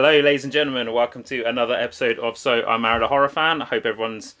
[0.00, 0.92] Hello, ladies and gentlemen.
[0.92, 3.60] Welcome to another episode of So I Married a Horror Fan.
[3.60, 4.36] I hope everyone's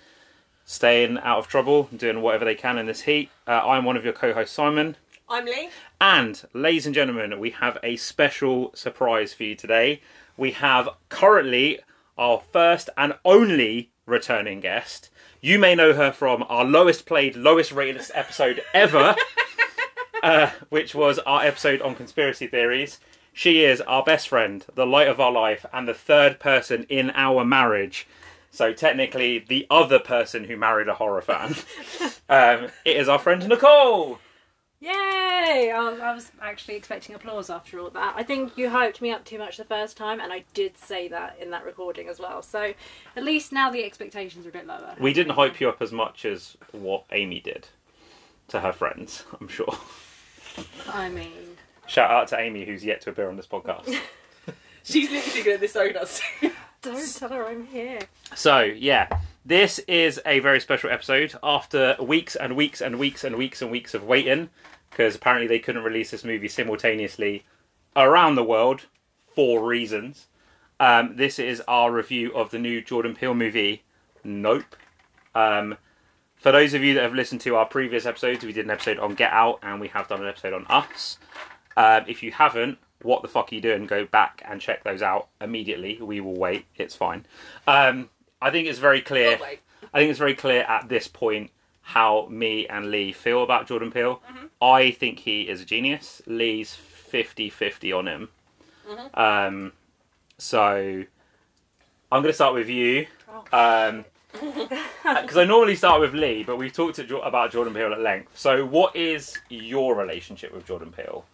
[0.64, 3.28] staying out of trouble and doing whatever they can in this heat.
[3.44, 4.94] Uh, I'm one of your co-hosts, Simon.
[5.28, 5.70] I'm Lee.
[6.00, 10.00] And, ladies and gentlemen, we have a special surprise for you today.
[10.36, 11.80] We have currently
[12.16, 15.10] our first and only returning guest.
[15.40, 19.16] You may know her from our lowest played, lowest rated episode ever,
[20.22, 23.00] uh, which was our episode on conspiracy theories.
[23.38, 27.12] She is our best friend, the light of our life, and the third person in
[27.14, 28.04] our marriage.
[28.50, 31.54] So technically, the other person who married a horror fan.
[32.28, 34.18] um, it is our friend Nicole.
[34.80, 35.70] Yay!
[35.72, 38.14] I was, I was actually expecting applause after all that.
[38.16, 41.06] I think you hyped me up too much the first time, and I did say
[41.06, 42.42] that in that recording as well.
[42.42, 42.74] So
[43.14, 44.96] at least now the expectations are a bit lower.
[44.98, 47.68] We didn't hype you up as much as what Amy did
[48.48, 49.78] to her friends, I'm sure.
[50.88, 51.57] I mean,
[51.88, 53.98] Shout out to Amy, who's yet to appear on this podcast.
[54.84, 56.20] She's literally going to disown us.
[56.82, 58.00] don't tell her I'm here.
[58.34, 59.08] So, yeah,
[59.44, 63.70] this is a very special episode after weeks and weeks and weeks and weeks and
[63.70, 64.50] weeks of waiting
[64.90, 67.44] because apparently they couldn't release this movie simultaneously
[67.96, 68.86] around the world
[69.34, 70.26] for reasons.
[70.80, 73.82] Um, this is our review of the new Jordan Peele movie,
[74.24, 74.76] Nope.
[75.34, 75.76] Um,
[76.36, 78.98] for those of you that have listened to our previous episodes, we did an episode
[78.98, 81.18] on Get Out and we have done an episode on Us.
[81.78, 83.86] Um, if you haven't, what the fuck are you doing?
[83.86, 85.96] Go back and check those out immediately.
[86.02, 86.66] We will wait.
[86.76, 87.24] It's fine.
[87.68, 88.10] Um,
[88.42, 89.38] I think it's very clear.
[89.40, 89.44] Oh.
[89.94, 93.92] I think it's very clear at this point how me and Lee feel about Jordan
[93.92, 94.20] Peele.
[94.60, 96.20] I think he is a genius.
[96.26, 96.76] Lee's
[97.10, 98.28] 50-50 on him.
[99.14, 99.72] Um,
[100.36, 101.04] so
[102.10, 103.06] I'm going to start with you.
[103.52, 108.36] Um, because I normally start with Lee, but we've talked about Jordan Peele at length.
[108.36, 111.24] So, what is your relationship with Jordan Peele?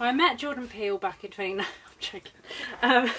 [0.00, 1.60] I met Jordan Peele back in 20...
[1.60, 1.66] I'm
[1.98, 2.32] joking.
[2.82, 3.10] Um,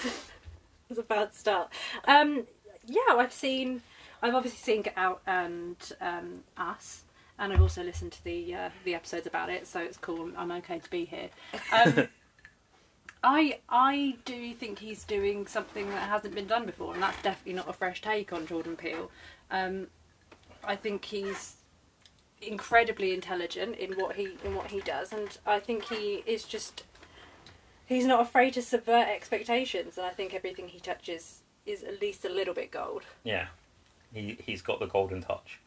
[0.88, 1.70] it's a bad start.
[2.06, 2.46] Um,
[2.86, 3.82] yeah, I've seen...
[4.22, 7.02] I've obviously seen Get Out and um, Us.
[7.38, 10.30] And I've also listened to the uh, the episodes about it, so it's cool.
[10.36, 11.30] I'm okay to be here.
[11.72, 12.06] Um,
[13.24, 17.54] I I do think he's doing something that hasn't been done before, and that's definitely
[17.54, 19.10] not a fresh take on Jordan Peele.
[19.50, 19.86] Um,
[20.62, 21.56] I think he's
[22.42, 26.84] incredibly intelligent in what he in what he does, and I think he is just
[27.86, 32.24] he's not afraid to subvert expectations, and I think everything he touches is at least
[32.24, 33.02] a little bit gold.
[33.24, 33.46] Yeah,
[34.12, 35.58] he he's got the golden touch.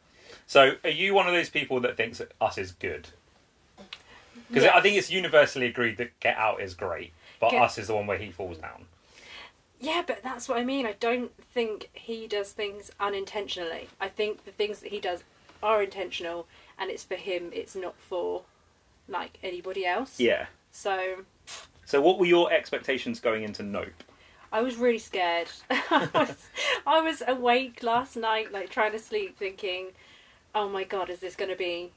[0.47, 3.09] So, are you one of those people that thinks that Us is good?
[4.47, 7.88] Because I think it's universally agreed that Get Out is great, but Get- Us is
[7.88, 8.85] the one where he falls down.
[9.79, 10.85] Yeah, but that's what I mean.
[10.85, 13.89] I don't think he does things unintentionally.
[14.00, 15.23] I think the things that he does
[15.62, 16.47] are intentional,
[16.78, 17.51] and it's for him.
[17.53, 18.44] It's not for
[19.07, 20.19] like anybody else.
[20.19, 20.47] Yeah.
[20.72, 21.25] So
[21.85, 24.03] So, what were your expectations going into Nope?
[24.51, 25.47] I was really scared.
[25.69, 26.50] I, was,
[26.85, 29.88] I was awake last night, like trying to sleep, thinking,
[30.53, 31.91] "Oh my god, is this going to be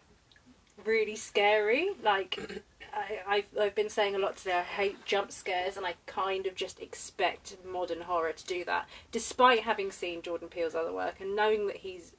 [0.84, 4.58] really scary?" Like, I, I've I've been saying a lot today.
[4.58, 8.88] I hate jump scares, and I kind of just expect modern horror to do that.
[9.12, 12.12] Despite having seen Jordan Peele's other work and knowing that he's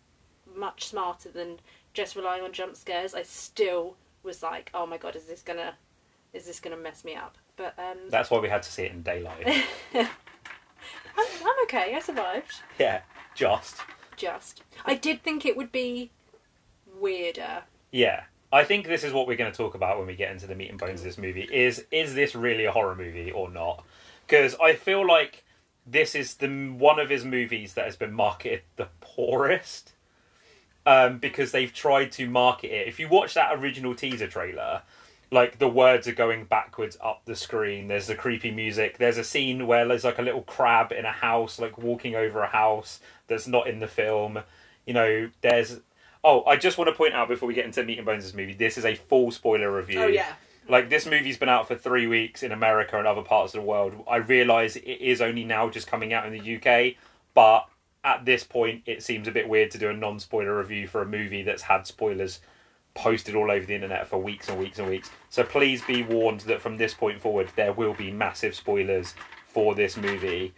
[0.56, 1.60] much smarter than
[1.98, 5.74] just relying on jump scares, I still was like, "Oh my god, is this gonna
[6.32, 8.92] is this gonna mess me up?" But um, That's why we had to see it
[8.92, 9.66] in daylight.
[9.96, 10.08] I'm,
[11.18, 11.96] I'm okay.
[11.96, 12.62] I survived.
[12.78, 13.02] yeah,
[13.34, 13.78] just.
[14.16, 14.62] Just.
[14.86, 16.12] I did think it would be
[17.00, 17.64] weirder.
[17.92, 18.24] Yeah.
[18.52, 20.56] I think this is what we're going to talk about when we get into the
[20.56, 21.50] meat and bones of this movie.
[21.52, 23.84] Is is this really a horror movie or not?
[24.26, 25.44] Because I feel like
[25.86, 29.94] this is the one of his movies that has been marketed the poorest.
[30.88, 32.88] Um, because they've tried to market it.
[32.88, 34.84] If you watch that original teaser trailer,
[35.32, 37.90] like the words are going backwards up the screen.
[37.90, 38.98] There's the creepy music.
[38.98, 42.42] There's a scene where there's like a little crab in a house, like walking over
[42.42, 44.40] a house that's not in the film.
[44.86, 45.82] You know, there's.
[46.24, 48.34] Oh, I just want to point out before we get into meat and bones this
[48.34, 50.02] movie, this is a full spoiler review.
[50.02, 50.34] Oh yeah.
[50.70, 53.68] Like this movie's been out for three weeks in America and other parts of the
[53.68, 54.04] world.
[54.10, 56.96] I realise it is only now just coming out in the UK,
[57.34, 57.68] but
[58.08, 61.06] at this point, it seems a bit weird to do a non-spoiler review for a
[61.06, 62.40] movie that's had spoilers
[62.94, 65.12] posted all over the internet for weeks and weeks and weeks.
[65.30, 69.14] So please be warned that from this point forward, there will be massive spoilers
[69.46, 70.54] for this movie.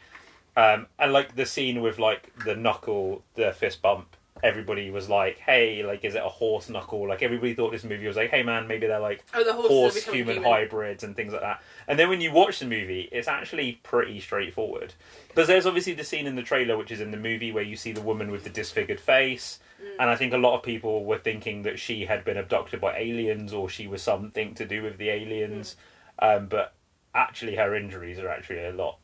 [0.56, 5.38] Um, and like the scene with like the knuckle, the fist bump, everybody was like,
[5.40, 8.44] "Hey, like, is it a horse knuckle?" Like everybody thought this movie was like, "Hey,
[8.44, 10.44] man, maybe they're like Oh, the horse human, human.
[10.52, 14.20] hybrids and things like that." And then when you watch the movie, it's actually pretty
[14.20, 14.94] straightforward
[15.28, 17.76] because there's obviously the scene in the trailer, which is in the movie, where you
[17.76, 19.60] see the woman with the disfigured face.
[20.00, 22.98] And I think a lot of people were thinking that she had been abducted by
[22.98, 25.76] aliens or she was something to do with the aliens.
[26.20, 26.74] Um, but
[27.16, 28.98] actually, her injuries are actually a lot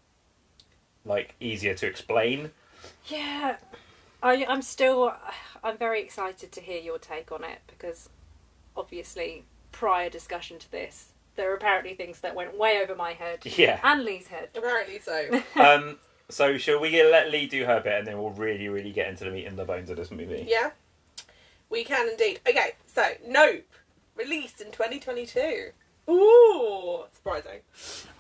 [1.05, 2.51] like easier to explain.
[3.07, 3.57] Yeah,
[4.23, 5.13] I, I'm still.
[5.63, 8.09] I'm very excited to hear your take on it because,
[8.75, 13.39] obviously, prior discussion to this, there are apparently things that went way over my head
[13.57, 13.79] Yeah.
[13.83, 14.49] and Lee's head.
[14.55, 15.41] Apparently so.
[15.55, 15.97] um,
[16.29, 19.25] so shall we let Lee do her bit, and then we'll really, really get into
[19.25, 20.45] the meat and the bones of this movie?
[20.47, 20.71] yeah,
[21.69, 22.39] we can indeed.
[22.47, 23.65] Okay, so Nope,
[24.15, 25.69] released in 2022.
[26.09, 27.61] Ooh, surprising.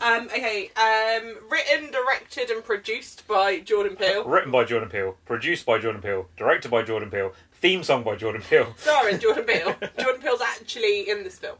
[0.01, 4.23] Um, okay, um, written, directed, and produced by Jordan Peele.
[4.27, 8.15] Written by Jordan Peele, produced by Jordan Peele, directed by Jordan Peele, theme song by
[8.15, 8.73] Jordan Peele.
[8.77, 9.75] Starring Jordan Peele.
[9.99, 11.57] Jordan Peele's actually in this film.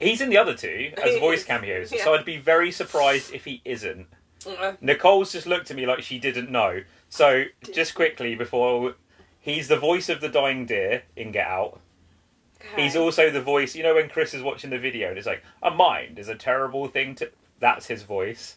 [0.00, 2.04] He's in the other two as He voice is, cameos, yeah.
[2.04, 4.06] so I'd be very surprised if he isn't.
[4.46, 6.82] Uh, Nicole's just looked at me like she didn't know.
[7.08, 8.94] So, just quickly before.
[9.40, 11.80] He's the voice of the dying deer in Get Out.
[12.76, 15.42] He's also the voice, you know, when Chris is watching the video and it's like,
[15.62, 17.30] a mind is a terrible thing to.
[17.60, 18.56] That's his voice.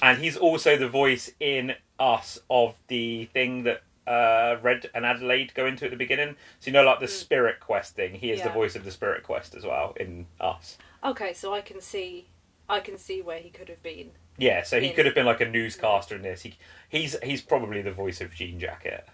[0.00, 5.54] And he's also the voice in Us of the thing that uh, Red and Adelaide
[5.54, 6.36] go into at the beginning.
[6.58, 8.14] So, you know, like the Spirit Quest thing.
[8.14, 10.76] He is the voice of the Spirit Quest as well in Us.
[11.04, 12.26] Okay, so I can see,
[12.68, 14.10] I can see where he could have been.
[14.38, 16.42] Yeah, so he In- could have been like a newscaster in this.
[16.42, 16.56] He,
[16.88, 19.06] he's he's probably the voice of Jean Jacket.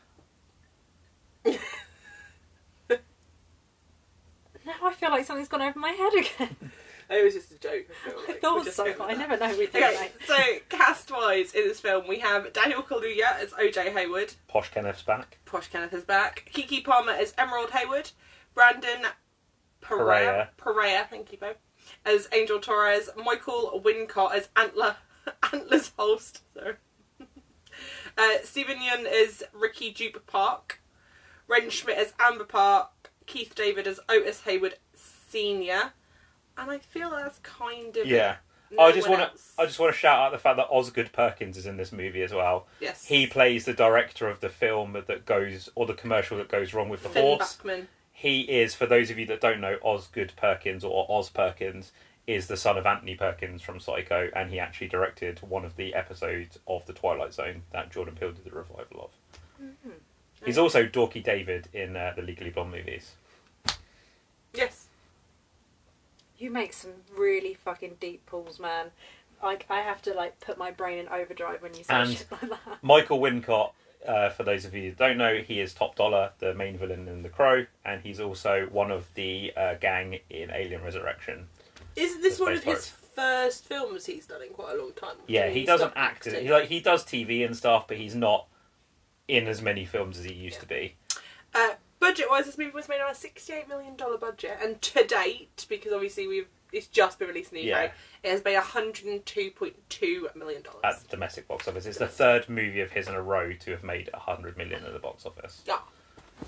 [4.69, 6.56] Now I feel like something's gone over my head again.
[7.11, 7.87] it was just a joke.
[7.88, 8.29] I, feel like.
[8.29, 9.81] We're thought just so, over but I never know with you.
[9.85, 10.12] Okay, mate.
[10.26, 10.37] so
[10.69, 14.35] cast wise in this film, we have Daniel Kaluuya as OJ Haywood.
[14.47, 15.38] Posh Kenneth's back.
[15.47, 16.50] Posh Kenneth is back.
[16.53, 18.11] Keke Palmer as Emerald Haywood.
[18.53, 19.06] Brandon
[19.81, 19.81] Perea.
[19.81, 20.49] Perea.
[20.59, 21.55] Perea, thank you, Bo.
[22.05, 23.09] As Angel Torres.
[23.17, 24.97] Michael Wincott as Antler.
[25.50, 26.43] Antlers Holst.
[26.53, 26.75] Sorry.
[28.19, 30.82] uh, Steven Yeun as Ricky Jupe Park.
[31.47, 32.91] Wrenn Schmidt as Amber Park.
[33.29, 35.93] Keith David as Otis Haywood Senior.
[36.57, 38.37] And I feel that's kind of Yeah.
[38.73, 39.41] no I just want to.
[39.59, 42.23] I just want to shout out the fact that Osgood Perkins is in this movie
[42.23, 42.67] as well.
[42.81, 43.07] yes.
[43.07, 46.89] He plays the director of the film that goes or the commercial that goes wrong
[46.89, 47.57] with the Finn horse.
[47.57, 47.87] Backman.
[48.13, 51.93] He is, for those of you that don't know, Osgood Perkins or Oz Perkins
[52.27, 55.95] is the son of Anthony Perkins from Psycho, and he actually directed one of the
[55.95, 59.11] episodes of The Twilight Zone that Jordan Peele did the revival of.
[59.65, 59.91] Mm-hmm.
[60.44, 63.12] He's also Dorky David in uh, the Legally Blonde movies.
[64.55, 64.87] Yes.
[66.38, 68.87] You make some really fucking deep pulls, man.
[69.43, 72.31] Like I have to like put my brain in overdrive when you say And- shit
[72.31, 72.79] like that.
[72.82, 73.73] Michael Wincott,
[74.06, 77.08] uh, for those of you that don't know, he is Top Dollar, the main villain
[77.08, 81.46] in The Crow, and he's also one of the uh, gang in Alien Resurrection.
[81.96, 84.93] Isn't this The one of Space his first films he's done in quite a long
[84.93, 85.17] time?
[85.26, 86.26] Yeah, I he doesn't act.
[86.29, 86.44] acting.
[86.44, 88.46] He like he does TV and stuff, but he's not
[89.29, 90.95] in as many films as he used to be.
[91.55, 95.67] Uh, budget wise, this movie was made on a $68 million budget, and to date,
[95.69, 97.85] because obviously we've it's just been released in the Yeah.
[97.85, 97.93] UK,
[98.25, 100.63] it has made $102.2 million.
[100.85, 103.71] At the domestic box office, it's the third movie of his in a row to
[103.71, 105.62] have made hundred million at the box office.
[105.71, 105.83] Ah.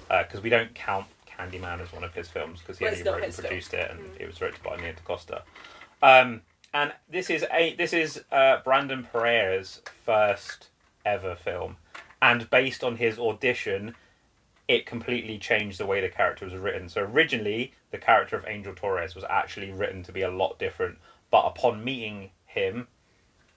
[0.09, 3.17] Because we don't count Candyman as one of his films because he it's only wrote
[3.17, 3.49] and his film.
[3.49, 4.21] produced it, and Mm.
[4.21, 5.43] it was directed by Nia DaCosta.
[6.03, 6.43] Um,
[6.75, 10.69] and this is a this is uh, Brandon Pereira's first
[11.05, 11.77] ever film,
[12.23, 13.95] and based on his audition,
[14.69, 16.89] it completely changed the way the character was written.
[16.89, 20.99] So originally, the character of Angel Torres was actually written to be a lot different,
[21.31, 22.87] but upon meeting him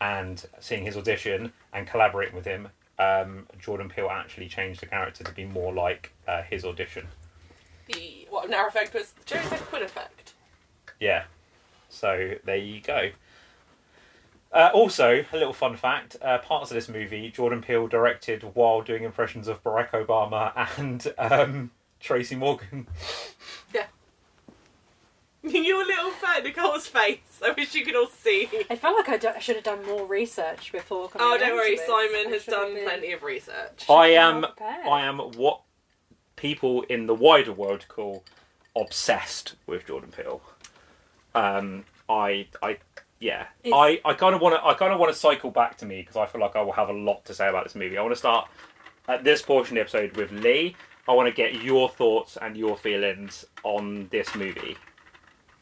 [0.01, 5.24] and seeing his audition and collaborating with him, um, Jordan Peele actually changed the character
[5.24, 7.08] to be more like uh, his audition.
[7.88, 10.34] The what narrow effect was the Jerry Quinn effect.
[11.00, 11.24] Yeah.
[11.89, 13.10] So there you go.
[14.53, 18.81] Uh, also, a little fun fact: uh, parts of this movie, Jordan Peele directed while
[18.81, 22.88] doing impressions of Barack Obama and um, Tracy Morgan.
[23.74, 23.86] Yeah.
[25.43, 27.17] Your little fan, Nicole's face.
[27.43, 28.48] I wish you could all see.
[28.69, 31.27] I felt like I, do- I should have done more research before coming.
[31.27, 31.86] Oh, don't onto worry, this.
[31.86, 33.86] Simon I has done been- plenty of research.
[33.89, 34.88] I am, been more prepared.
[34.88, 35.62] I am what
[36.38, 38.24] people in the wider world call
[38.75, 40.41] obsessed with Jordan Peele.
[41.36, 42.77] Um, I, I,
[43.23, 45.77] yeah, It's- I, I kind of want to, I kind of want to cycle back
[45.77, 47.73] to me because I feel like I will have a lot to say about this
[47.75, 47.97] movie.
[47.97, 48.49] I want to start
[49.07, 50.75] at this portion of the episode with Lee.
[51.07, 54.77] I want to get your thoughts and your feelings on this movie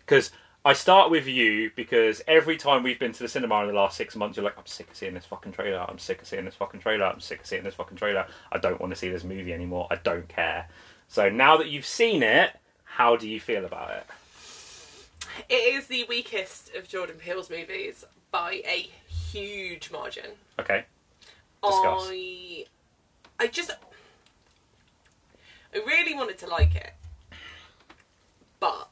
[0.05, 0.31] because
[0.63, 3.97] I start with you because every time we've been to the cinema in the last
[3.97, 5.85] six months, you're like, I'm sick of seeing this fucking trailer.
[5.87, 7.05] I'm sick of seeing this fucking trailer.
[7.05, 8.27] I'm sick of seeing this fucking trailer.
[8.51, 9.87] I don't want to see this movie anymore.
[9.89, 10.67] I don't care.
[11.07, 12.51] So now that you've seen it,
[12.83, 14.05] how do you feel about it?
[15.49, 20.31] It is the weakest of Jordan Peele's movies by a huge margin.
[20.59, 20.85] Okay.
[21.63, 22.09] Discuss.
[22.09, 22.65] I,
[23.39, 23.71] I just,
[25.73, 26.93] I really wanted to like it,
[28.59, 28.89] but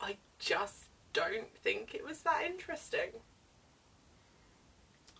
[0.00, 3.10] I just don't think it was that interesting.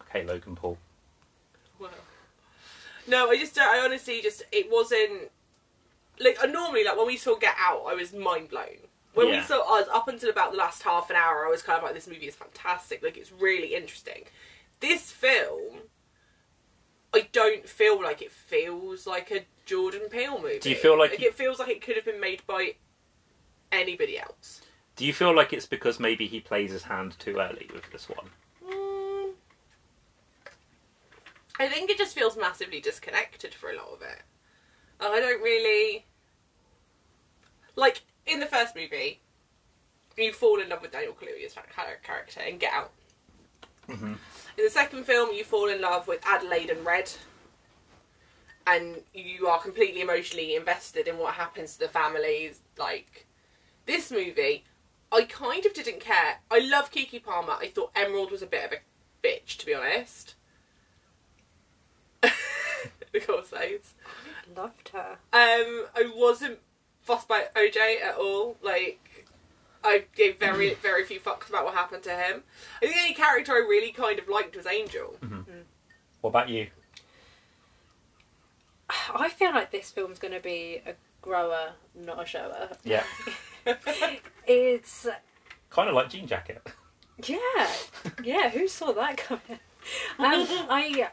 [0.02, 0.78] Okay, Logan Paul.
[1.78, 1.90] Well,
[3.06, 3.68] no, I just don't.
[3.68, 5.30] I honestly just it wasn't
[6.20, 8.88] like normally like when we saw Get Out, I was mind blown.
[9.14, 11.78] When we saw us up until about the last half an hour, I was kind
[11.78, 13.02] of like, this movie is fantastic.
[13.02, 14.24] Like it's really interesting.
[14.80, 15.82] This film,
[17.14, 20.58] I don't feel like it feels like a Jordan Peele movie.
[20.58, 22.74] Do you feel like- it feels like it could have been made by
[23.70, 24.62] anybody else?
[24.96, 28.08] Do you feel like it's because maybe he plays his hand too early with this
[28.08, 28.30] one?
[28.64, 29.32] Mm.
[31.58, 34.22] I think it just feels massively disconnected for a lot of it.
[35.00, 36.06] I don't really
[37.76, 39.20] like in the first movie.
[40.16, 41.54] You fall in love with Daniel Kaluuya's
[42.04, 42.92] character and Get Out.
[43.88, 44.18] Mhm.
[44.56, 47.10] In the second film, you fall in love with Adelaide and Red,
[48.66, 52.60] and you are completely emotionally invested in what happens to the families.
[52.78, 53.26] Like
[53.86, 54.64] this movie,
[55.12, 56.38] I kind of didn't care.
[56.50, 57.54] I love Keke Palmer.
[57.60, 60.34] I thought Emerald was a bit of a bitch, to be honest.
[62.22, 63.94] the course slaves.
[64.56, 65.18] Loved her.
[65.32, 66.58] Um, I wasn't
[67.04, 68.56] fussed by OJ at all.
[68.62, 69.26] Like,
[69.84, 70.78] I gave very, mm.
[70.78, 72.42] very few fucks about what happened to him.
[72.76, 75.16] I think the only character I really kind of liked was Angel.
[75.20, 75.34] Mm-hmm.
[75.36, 75.62] Mm.
[76.22, 76.68] What about you?
[79.14, 82.70] I feel like this film's going to be a grower, not a shower.
[82.84, 83.04] Yeah,
[84.46, 85.06] It's
[85.70, 86.62] kind of like Jean Jacket.
[87.26, 87.68] yeah,
[88.22, 88.50] yeah.
[88.50, 89.60] Who saw that coming?
[90.18, 91.10] Um, I,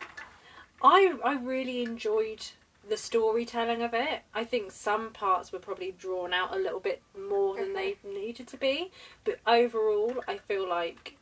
[0.82, 2.42] I, I really enjoyed
[2.88, 4.22] the storytelling of it.
[4.34, 8.48] I think some parts were probably drawn out a little bit more than they needed
[8.48, 8.92] to be,
[9.24, 11.16] but overall, I feel like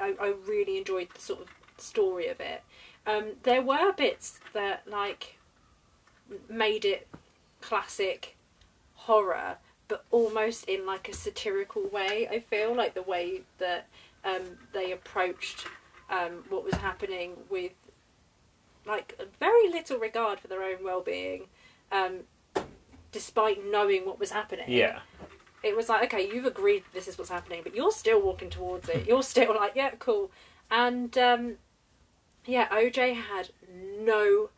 [0.00, 2.62] I, I really enjoyed the sort of story of it.
[3.06, 5.36] Um, there were bits that like
[6.48, 7.06] made it
[7.60, 8.36] classic
[8.94, 9.58] horror,
[9.88, 12.26] but almost in like a satirical way.
[12.30, 13.88] I feel like the way that
[14.24, 14.42] um,
[14.72, 15.66] they approached
[16.10, 17.72] um, what was happening with
[18.86, 21.46] like very little regard for their own well-being,
[21.92, 22.20] um,
[23.12, 24.66] despite knowing what was happening.
[24.68, 25.00] Yeah,
[25.62, 28.88] It was like, okay, you've agreed this is what's happening, but you're still walking towards
[28.88, 29.06] it.
[29.06, 30.30] You're still like, yeah, cool.
[30.70, 31.54] And um,
[32.44, 33.50] yeah, OJ had
[33.98, 34.50] no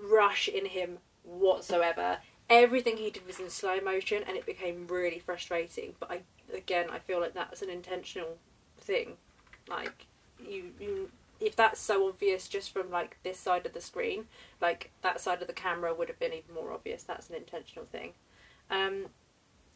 [0.00, 2.18] rush in him whatsoever.
[2.50, 5.94] Everything he did was in slow motion, and it became really frustrating.
[6.00, 6.20] But I,
[6.54, 8.36] again, I feel like that was an intentional
[8.80, 9.14] thing.
[9.68, 10.06] Like
[10.44, 11.10] you, you,
[11.42, 14.26] if that's so obvious just from like this side of the screen,
[14.60, 17.02] like that side of the camera would have been even more obvious.
[17.02, 18.12] That's an intentional thing.
[18.70, 19.06] Um,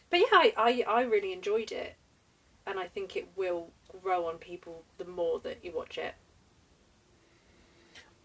[0.09, 1.97] but yeah, I, I, I really enjoyed it,
[2.67, 3.71] and I think it will
[4.03, 6.15] grow on people the more that you watch it.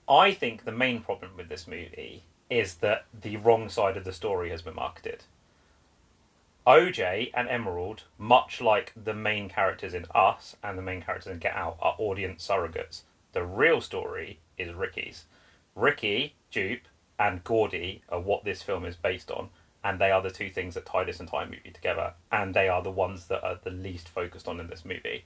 [0.08, 4.14] I think the main problem with this movie is that the wrong side of the
[4.14, 5.24] story has been marketed.
[6.68, 11.40] OJ and Emerald, much like the main characters in Us and the main characters in
[11.40, 13.02] Get Out, are audience surrogates.
[13.34, 15.26] The real story is Ricky's.
[15.76, 19.50] Ricky, Jupe, and Gordy are what this film is based on,
[19.84, 22.82] and they are the two things that tie this entire movie together, and they are
[22.82, 25.24] the ones that are the least focused on in this movie.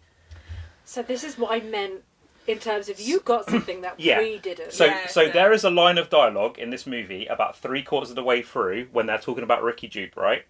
[0.83, 2.03] So this is what I meant
[2.47, 4.19] in terms of you got something that Yeah.
[4.19, 4.71] we didn't.
[4.71, 5.31] So, Yeah, so yeah.
[5.31, 8.43] there is a line of dialogue in this movie about three quarters of the way
[8.43, 10.45] through when they're talking about Ricky Jupe, right?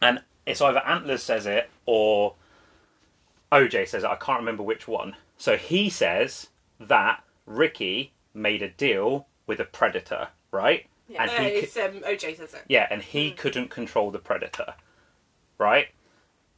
[0.00, 2.34] And it's either Antlers says it or
[3.50, 4.10] OJ says it.
[4.10, 5.16] I can't remember which one.
[5.36, 6.48] So he says
[6.80, 10.86] that Ricky made a deal with a predator, right?
[11.08, 11.22] Yeah.
[11.22, 12.62] And Uh, he, it's um, OJ says it.
[12.68, 14.74] yeah, and he couldn't control the predator,
[15.58, 15.88] right?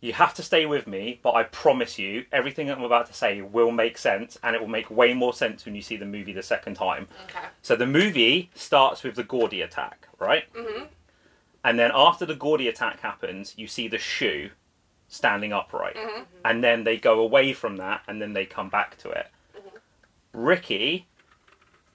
[0.01, 3.41] You have to stay with me, but I promise you, everything I'm about to say
[3.41, 6.33] will make sense, and it will make way more sense when you see the movie
[6.33, 7.09] the second time.
[7.25, 7.47] Okay.
[7.63, 10.53] So the movie starts with the Gordy attack, right?
[10.53, 10.85] Mm-hmm.
[11.65, 14.51] And then after the Gordy attack happens, you see the shoe
[15.09, 15.97] standing upright.
[15.97, 19.29] hmm And then they go away from that, and then they come back to it.
[20.33, 21.09] Ricky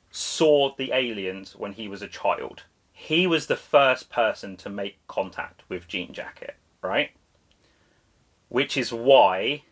[0.10, 2.64] saw the aliens when he was a child.
[2.92, 7.12] He was the first person to make contact with Jean Jacket, right?
[8.50, 9.64] Which is why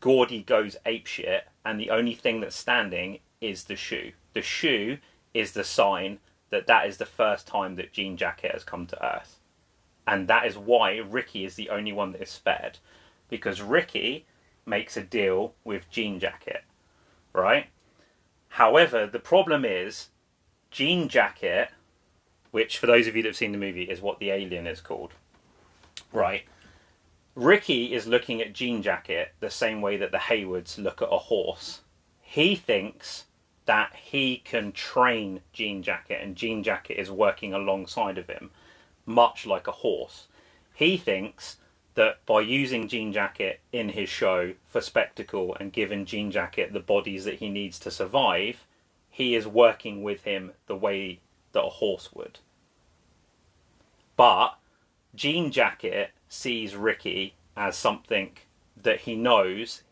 [0.00, 4.12] Gordy goes apeshit, and the only thing that's standing is the shoe.
[4.34, 4.98] The shoe
[5.32, 6.18] is the sign
[6.50, 9.38] that that is the first time that Jean Jacket has come to Earth.
[10.06, 12.78] And that is why Ricky is the only one that is spared.
[13.28, 14.26] Because Ricky
[14.66, 16.64] makes a deal with Jean Jacket,
[17.32, 17.66] right?
[18.48, 20.08] However, the problem is
[20.70, 21.70] Jean Jacket,
[22.50, 24.80] which for those of you that have seen the movie is what the alien is
[24.80, 25.14] called,
[26.12, 26.44] right?
[27.34, 31.18] Ricky is looking at Jean Jacket the same way that the Haywoods look at a
[31.18, 31.80] horse.
[32.20, 33.24] He thinks
[33.64, 38.50] that he can train Jean Jacket, and Jean Jacket is working alongside of him,
[39.06, 40.28] much like a horse.
[40.74, 41.56] He thinks
[41.94, 46.80] that by using Jean Jacket in his show for spectacle and giving Jean Jacket the
[46.80, 48.64] bodies that he needs to survive,
[49.10, 51.20] he is working with him the way
[51.52, 52.38] that a horse would.
[54.16, 54.56] But
[55.14, 58.38] Jean Jacket sees Ricky as something
[58.80, 59.82] that he knows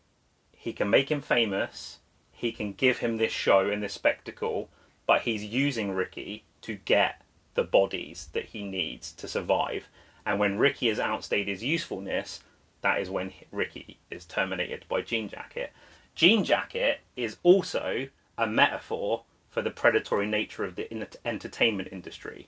[0.51, 1.99] he can make him famous,
[2.31, 4.69] he can give him this show and this spectacle,
[5.05, 7.20] but he's using Ricky to get
[7.53, 9.87] the bodies that he needs to survive.
[10.25, 12.41] And when Ricky has outstayed his usefulness,
[12.81, 15.71] that is when Ricky is terminated by Jean Jacket.
[16.15, 20.87] Jean Jacket is also a metaphor for the predatory nature of the
[21.25, 22.47] entertainment industry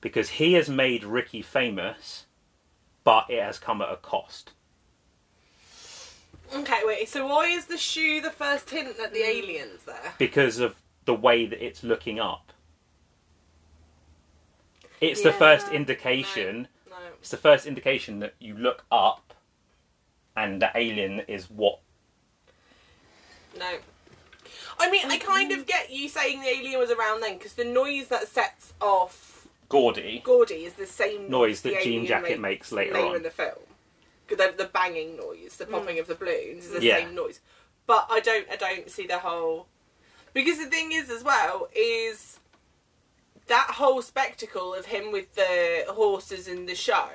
[0.00, 2.26] because he has made Ricky famous,
[3.04, 4.52] but it has come at a cost.
[6.54, 7.08] Okay, wait.
[7.08, 10.14] So why is the shoe the first hint that the aliens there?
[10.18, 12.52] because of the way that it's looking up.
[15.00, 15.38] It's the Yeah.
[15.38, 16.68] first indication.
[16.88, 16.96] No.
[17.20, 19.34] It's the first indication that you look up,
[20.36, 21.80] and the alien is what.
[23.56, 23.78] No.
[24.78, 27.64] I mean, I kind of get you saying the alien was around then because the
[27.64, 30.20] noise that sets off Gordy.
[30.24, 33.16] Gordy is the same Noise the that Jean alien Jacket makes later later on.
[33.16, 33.54] in the film.
[34.28, 36.00] 'Cause The, the banging noise, the popping mm.
[36.00, 36.98] of the balloons, is the Yeah.
[36.98, 37.40] same noise.
[37.86, 39.66] But I don't, I don't see the whole.
[40.34, 42.38] Because the thing is, as well, is
[43.48, 47.08] that whole spectacle of him with the horses in the show.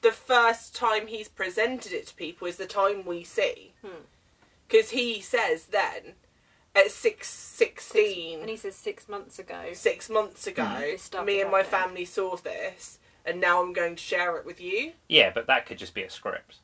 [0.00, 4.02] The first time he's presented it to people is the time we see, Hmm.
[4.68, 6.14] because he says then
[6.74, 9.70] at six sixteen And he says six months ago.
[9.72, 10.80] six months ago, Mm.
[10.92, 11.80] This started me and my happening.
[11.80, 14.92] family saw this, and now I'm going to share it with you.
[15.08, 16.56] Yeah, but that could just be a script.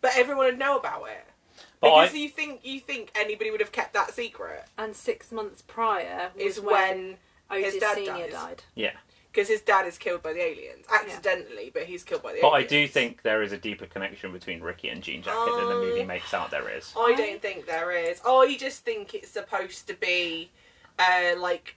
[0.00, 1.24] But everyone would know about it
[1.80, 5.30] But because I, you think you think anybody would have kept that secret And six
[5.30, 7.18] months prior was is when
[7.52, 8.32] Otis his dad Senior dies.
[8.32, 8.62] died.
[8.74, 8.92] yeah,
[9.32, 12.50] because his dad is killed by the aliens accidentally, but he's killed by the but
[12.50, 15.74] I do think there is a deeper connection between Ricky and Jean Jacket than the
[15.76, 16.06] movie Oh.
[16.06, 16.92] makes out there is.
[16.98, 18.20] I don't think there is.
[18.26, 20.50] I just think it's supposed to be
[20.98, 21.76] uh, like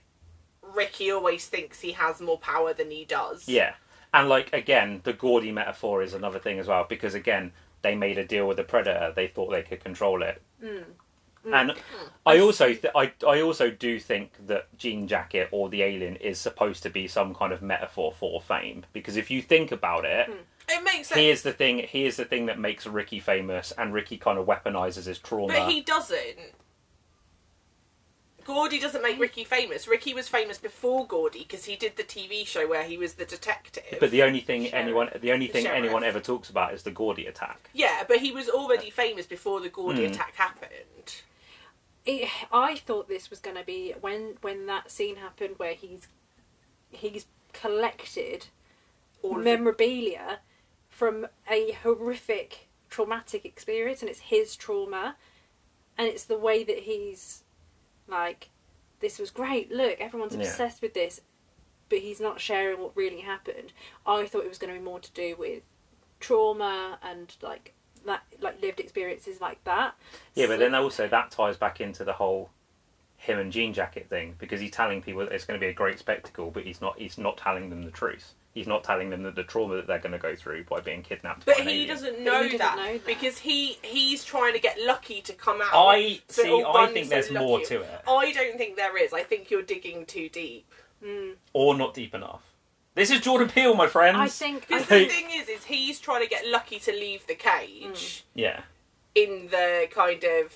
[0.62, 3.48] Ricky always thinks he has more power than he does.
[3.48, 3.74] Yeah,
[4.12, 8.18] and like again, the Gordy metaphor is another thing as well because again, they made
[8.18, 9.12] a deal with the Predator.
[9.14, 10.84] They thought they could control it, Mm.
[11.52, 11.72] And
[12.24, 16.38] I also th- I I also do think that Jean Jacket or the alien is
[16.38, 20.28] supposed to be some kind of metaphor for fame because if you think about it.
[20.68, 21.20] It makes sense.
[21.20, 21.78] He is the thing.
[21.78, 25.52] He is the thing that makes Ricky famous, and Ricky kind of weaponizes his trauma.
[25.52, 26.38] But he doesn't.
[28.44, 29.88] Gordy doesn't make Ricky famous.
[29.88, 33.24] Ricky was famous before Gordy because he did the TV show where he was the
[33.24, 33.98] detective.
[33.98, 34.74] But the only thing Sheriff.
[34.74, 35.78] anyone, the only thing Sheriff.
[35.78, 37.70] anyone ever talks about is the Gordy attack.
[37.72, 40.12] yeah, but he was already famous before the Gordy Hmm.
[40.12, 41.22] attack happened.
[42.06, 46.06] It, I thought this was going to be when when that scene happened where he's
[46.90, 48.46] he's collected
[49.22, 50.38] All memorabilia
[50.88, 55.16] from a horrific traumatic experience and it's his trauma
[55.98, 57.42] and it's the way that he's
[58.06, 58.50] like
[59.00, 60.42] this was great look everyone's Yeah.
[60.42, 61.20] obsessed with this
[61.88, 63.72] but he's not sharing what really happened
[64.06, 65.62] i thought it was going to be more to do with
[66.20, 67.74] trauma and like
[68.06, 69.94] that like lived experiences like that
[70.34, 72.50] Yeah, but So- then also that ties back into the whole
[73.18, 75.74] him and Jean Jacket thing because he's telling people that it's going to be a
[75.74, 76.96] great spectacle, but he's not.
[76.98, 78.34] He's not telling them the truth.
[78.52, 81.02] He's not telling them that the trauma that they're going to go through by being
[81.02, 81.44] kidnapped.
[81.44, 83.06] But by he doesn't But know, he doesn't that, know that.
[83.06, 85.70] because he he's trying to get lucky to come out.
[85.72, 86.62] I So see.
[86.62, 89.12] I runs think so there's more to it, I don't think there is.
[89.12, 90.70] I think you're digging too deep.
[91.04, 91.32] mm.
[91.52, 92.42] or not deep enough.
[92.96, 94.16] This is Jordan Peele, my friends.
[94.18, 96.92] i think I Because think the thing is, is he's trying to get lucky to
[96.92, 98.22] leave the cage mm.
[98.34, 98.60] Yeah,
[99.14, 100.54] in the kind of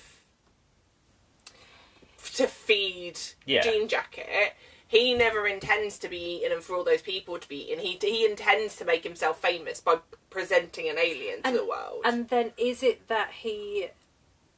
[2.35, 3.61] to feed Yeah.
[3.61, 4.53] Jean Jacket.
[4.87, 7.97] He never intends to be eaten, and for all those people to be eaten, he
[8.01, 9.99] he intends to make himself famous by
[10.29, 12.01] presenting an alien to And- the world.
[12.03, 13.87] And then is it that he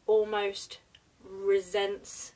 [0.07, 0.79] almost
[1.23, 2.31] resents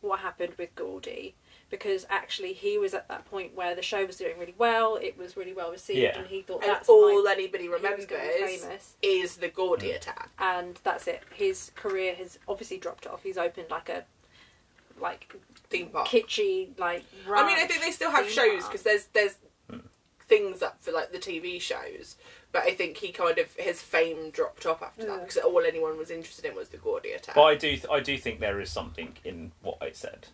[0.00, 1.34] what happened with Gordy?
[1.70, 5.16] Because actually he was at that point where the show was doing really well, it
[5.16, 6.18] was really well received, Yeah.
[6.18, 8.96] and he thought And that's all my, anybody he was gonna be remembers famous.
[9.02, 9.96] is the Gordy Mm.
[9.96, 10.30] attack.
[10.38, 11.22] And that's it.
[11.32, 13.22] His career has obviously dropped off.
[13.22, 14.04] He's opened like a
[14.98, 15.32] like
[15.70, 16.08] Theme park.
[16.08, 17.04] kitschy like.
[17.28, 19.36] I mean, I think they still have shows because there's there's
[19.70, 19.78] Hmm.
[20.28, 22.16] things up for like the TV shows,
[22.52, 25.96] but I think he kind of his fame dropped off after that because all anyone
[25.96, 27.34] was interested in was the Gordy attack.
[27.36, 27.78] but I do.
[27.90, 30.26] I do think there is something in what I said.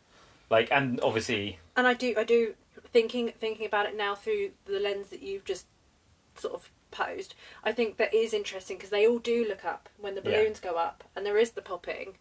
[0.51, 2.55] Like, and obviously, and I do I do
[2.93, 5.67] thinking thinking about it now through the lens that you've just
[6.37, 7.35] sort of posed.
[7.65, 10.39] I think that is interesting because they all do look up when the Yeah.
[10.39, 12.17] balloons go up and there is the popping,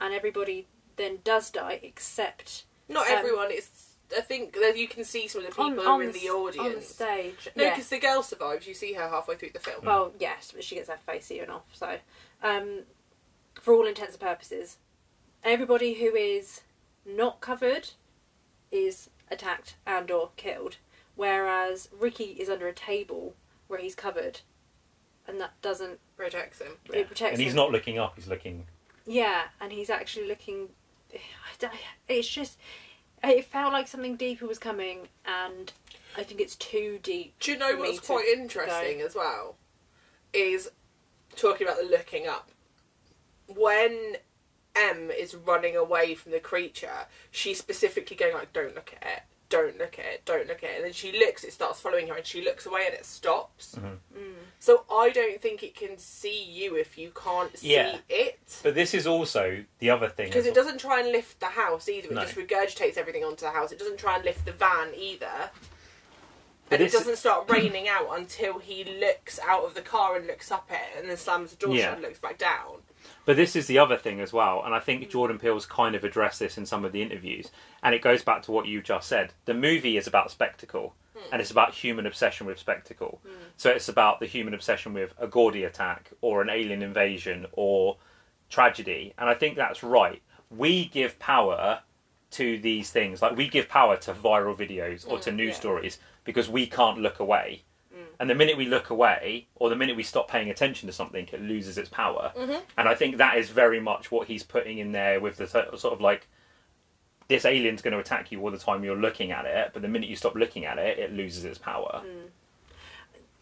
[0.00, 3.48] and everybody then does die except Not um, everyone.
[3.50, 6.02] It's I think that you can see some of the people on, who on are
[6.02, 6.86] in the the s- on the audience.
[6.88, 7.48] stage.
[7.54, 7.70] no, yeah.
[7.70, 8.66] because the girl survives.
[8.66, 9.84] You see her halfway through the film.
[9.84, 11.64] Well, yes, but she gets her face eaten off.
[11.72, 11.98] So,
[12.42, 12.80] um,
[13.60, 14.78] for all intents and purposes,
[15.44, 16.62] everybody who is
[17.04, 17.90] not covered
[18.70, 20.76] is attacked and or killed,
[21.16, 23.34] whereas Ricky is under a table
[23.68, 24.40] where he's covered,
[25.26, 26.72] and that doesn't Protects him.
[26.92, 27.28] it protects him.
[27.34, 27.56] and he's him.
[27.56, 28.66] not looking up; he's looking.
[29.06, 30.68] Yeah, and he's actually looking.
[31.62, 31.70] I
[32.08, 32.58] It's just.
[33.22, 35.72] It felt like something deeper was coming, and
[36.16, 37.34] I think it's too deep.
[37.38, 39.56] Do you know what's quite interesting as well?
[40.32, 40.70] Is
[41.36, 42.50] talking about the looking up.
[43.46, 44.16] When
[44.80, 49.22] Em is running away from the creature, she's specifically going like, "Don't look at it,
[49.48, 52.08] don't look at it, don't look at it." And then she looks, it starts following
[52.08, 53.76] her, and she looks away, and it stops.
[53.76, 53.98] Mm.
[54.58, 57.98] So I don't think it can see you if you can't see Yeah.
[58.08, 58.38] it.
[58.62, 60.26] But this is also the other thing.
[60.28, 62.08] Because it doesn't try and lift the house either.
[62.08, 62.22] It No.
[62.22, 63.72] just regurgitates everything onto the house.
[63.72, 65.50] It doesn't try and lift the van either.
[66.68, 70.26] But and it doesn't start raining out until he looks out of the car and
[70.28, 71.86] looks up at it and then slams the door Yeah.
[71.86, 72.82] shut and looks back down.
[73.24, 75.10] But this is the other thing as well, and I think mm.
[75.10, 77.50] Jordan Peele's kind of addressed this in some of the interviews,
[77.82, 79.34] and it goes back to what you just said.
[79.44, 81.20] The movie is about spectacle, mm.
[81.32, 83.20] and it's about human obsession with spectacle.
[83.26, 83.30] Mm.
[83.56, 87.98] So it's about the human obsession with a Gordy attack, or an alien invasion, or
[88.48, 90.22] tragedy, and I think that's right.
[90.50, 91.82] We give power
[92.32, 95.60] to these things, like we give power to viral videos or to news yeah.
[95.60, 97.64] stories because we can't look away.
[98.20, 101.26] And the minute we look away, or the minute we stop paying attention to something,
[101.32, 102.32] it loses its power.
[102.76, 105.76] And I think that is very much what he's putting in there with the sort
[105.80, 106.28] sort of like
[107.28, 109.88] this alien's going to attack you all the time you're looking at it, but the
[109.88, 112.02] minute you stop looking at it, it loses its power.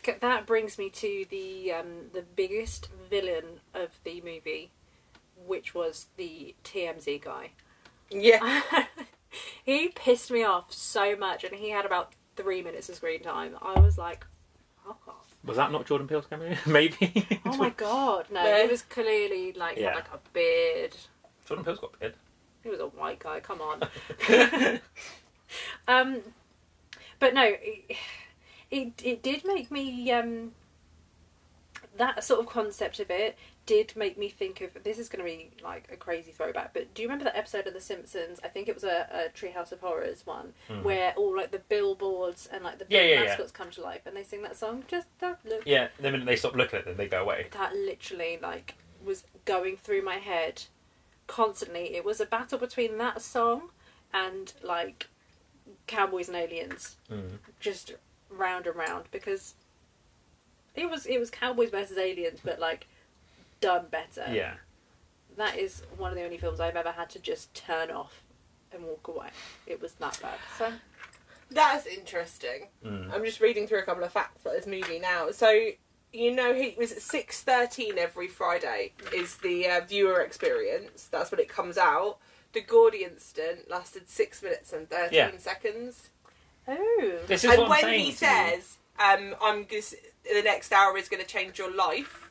[0.05, 4.71] C- That brings me to the um, the biggest villain of the movie,
[5.47, 7.51] which was the TMZ guy.
[8.11, 8.63] Yeah.
[9.65, 13.57] he pissed me off so much, and he had about three minutes of screen time.
[13.61, 14.25] I was like,
[14.89, 15.35] fuck off.
[15.45, 16.57] Was that not Jordan Peele's cameo?
[16.67, 17.27] Maybe.
[17.47, 18.63] Oh my god, no, No.
[18.63, 19.95] he was clearly like Yeah.
[19.95, 20.97] like a beard.
[21.47, 22.15] Jordan Peele's got a beard.
[22.63, 23.41] He was a white guy.
[23.41, 23.83] Come on.
[25.89, 26.19] um,
[27.19, 27.97] but no, it,
[28.71, 30.53] it it did make me um.
[31.97, 33.37] That sort of concept of it
[33.69, 36.73] did make me think of this is going to be like a crazy throwback.
[36.73, 38.41] But do you remember that episode of The Simpsons?
[38.43, 42.49] I think it was a, a Treehouse of Horrors one where all like the billboards
[42.51, 42.87] and like the.
[42.89, 43.25] Yeah, big yeah, yeah.
[43.27, 44.85] mascots come to life and they sing that song.
[44.89, 47.49] Just that look Yeah, the minute they stop looking at them, they go away.
[47.53, 50.63] that literally like was going through my head
[51.27, 51.95] constantly.
[51.95, 53.69] It was a battle between that song
[54.15, 55.09] and like
[55.87, 57.39] Cowboys and Aliens, Mm.
[57.61, 57.93] just
[58.31, 59.55] round and round because
[60.75, 62.87] it was it was Cowboys versus Aliens, but like
[63.61, 64.25] done better.
[64.33, 64.55] Yeah.
[65.37, 68.23] that is one of the only films I've ever had to just turn off
[68.73, 69.29] and walk away.
[69.67, 70.39] It was that bad.
[70.59, 70.73] So
[71.51, 72.69] That's interesting.
[72.85, 73.13] Mm.
[73.13, 75.31] I'm just reading through a couple of facts about this movie now.
[75.31, 75.71] So
[76.13, 81.07] you know, he was at six thirteen every Friday is the uh, viewer experience.
[81.11, 82.19] That's when it comes out.
[82.55, 85.37] The Gordy incident lasted six minutes and thirteen Yeah.
[85.39, 86.09] seconds.
[86.67, 89.83] oh, This is and what I'm when he says, um, "I'm gonna,
[90.33, 92.28] the next hour is going to change your life,"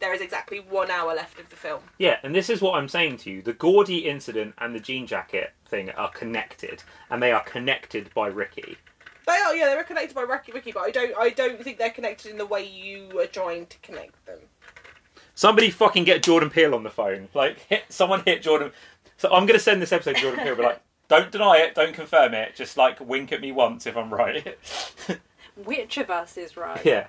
[0.00, 1.82] there is exactly one hour left of the film.
[1.98, 3.42] Yeah, and this is what I'm saying to you.
[3.42, 8.28] The Gordy incident and the jean jacket thing are connected, and they are connected by
[8.28, 8.76] Ricky.
[9.26, 11.90] They are, yeah, they're connected by Ricky Ricky, but I don't, I don't think they're
[11.90, 14.38] connected in the way you are trying to connect them.
[15.34, 17.28] Somebody fucking get Jordan Peele on the phone.
[17.34, 18.72] Like, hit, someone hit Jordan.
[19.18, 21.74] So I'm going to send this episode to Jordan Peele, but like, don't deny it,
[21.74, 24.56] don't confirm it, just like wink at me once if I'm right.
[25.64, 26.84] which of us is right?
[26.84, 27.08] yeah.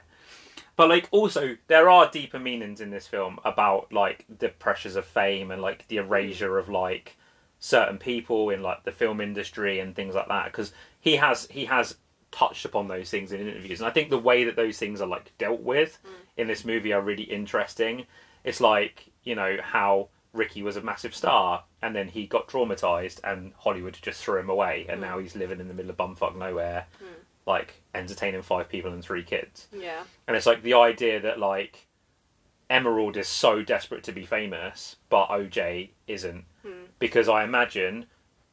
[0.80, 5.04] But like, also, there are deeper meanings in this film about like the pressures of
[5.04, 7.18] fame and like the erasure of like
[7.60, 10.46] certain people in like the film industry and things like that.
[10.46, 11.98] Because he has he has
[12.32, 15.06] touched upon those things in interviews, and I think the way that those things are
[15.06, 16.00] like dealt with
[16.38, 18.06] in this movie are really interesting.
[18.46, 23.20] It's like you know how Ricky was a massive star, and then he got traumatized,
[23.26, 25.08] and Hollywood just threw him away, and mm.
[25.08, 27.08] now he's living in the middle of bumfuck nowhere, mm.
[27.50, 29.68] Like entertaining five people and three kids.
[29.74, 30.04] Yeah.
[30.28, 31.88] And it's like the idea that like
[32.70, 36.46] Emerald is so desperate to be famous, but OJ isn't.
[36.64, 36.86] Hmm.
[37.00, 38.06] Because I imagine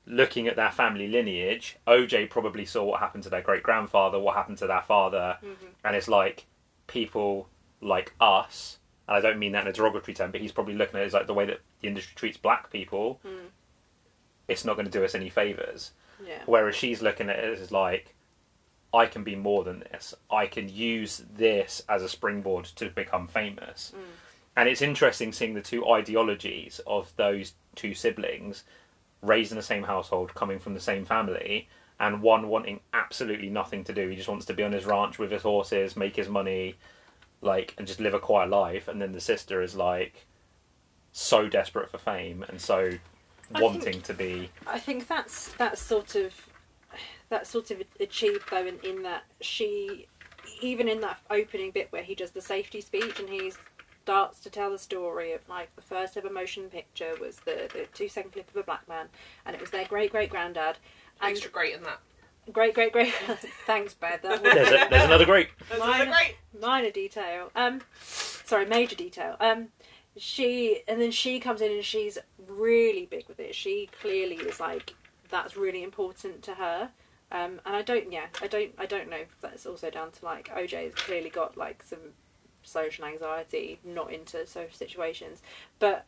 [0.07, 4.35] looking at their family lineage, OJ probably saw what happened to their great grandfather, what
[4.35, 5.67] happened to their father, mm-hmm.
[5.85, 6.47] and it's like
[6.87, 7.49] people
[7.83, 8.79] like us.
[9.07, 11.07] And I don't mean that in a derogatory term, but he's probably looking at it
[11.07, 13.21] as like the way that the industry treats black people.
[13.23, 13.49] Hmm.
[14.49, 15.91] It's not going to do us any favors.
[16.25, 16.43] Yeah.
[16.47, 18.15] Whereas she's looking at it as like,
[18.93, 20.15] I can be more than this.
[20.31, 23.93] I can use this as a springboard to become famous.
[23.95, 24.01] Mm.
[24.57, 28.65] And it's interesting seeing the two ideologies of those two siblings
[29.21, 31.69] raised in the same household, coming from the same family,
[32.01, 34.09] and one wanting absolutely nothing to do.
[34.09, 36.77] He just wants to be on his ranch with his horses, make his money,
[37.43, 38.89] like, and just live a quiet life.
[38.89, 40.27] And then the sister is like
[41.13, 42.91] so desperate for fame and so
[43.55, 44.51] I wanting think- to be.
[44.67, 46.35] I think that's that's sort of
[47.29, 50.07] that's sort of achieved though in, in that she
[50.63, 53.53] even in that opening bit where he does the safety speech and he
[54.03, 57.87] starts to tell the story of like the first ever motion picture was the, the
[57.93, 59.07] two second clip of a black man
[59.45, 60.79] and it was their great great granddad.
[61.21, 61.99] And Extra great in that.
[62.53, 63.13] great great great.
[63.67, 64.23] Thanks Beth.
[64.23, 65.49] That There's, a, there's another great.
[65.69, 66.37] That's Mine- another great.
[66.61, 67.51] minor detail.
[67.57, 69.35] Um sorry major detail.
[69.41, 69.69] Um
[70.17, 73.55] she and then she comes in and she's really big with it.
[73.57, 74.95] She clearly is like
[75.29, 76.91] that's really important to her
[77.33, 80.25] um and i don't yeah i don't i don't know if that's also down to
[80.25, 81.99] like oj has clearly got like some
[82.63, 85.41] social anxiety not into social situations
[85.79, 86.07] but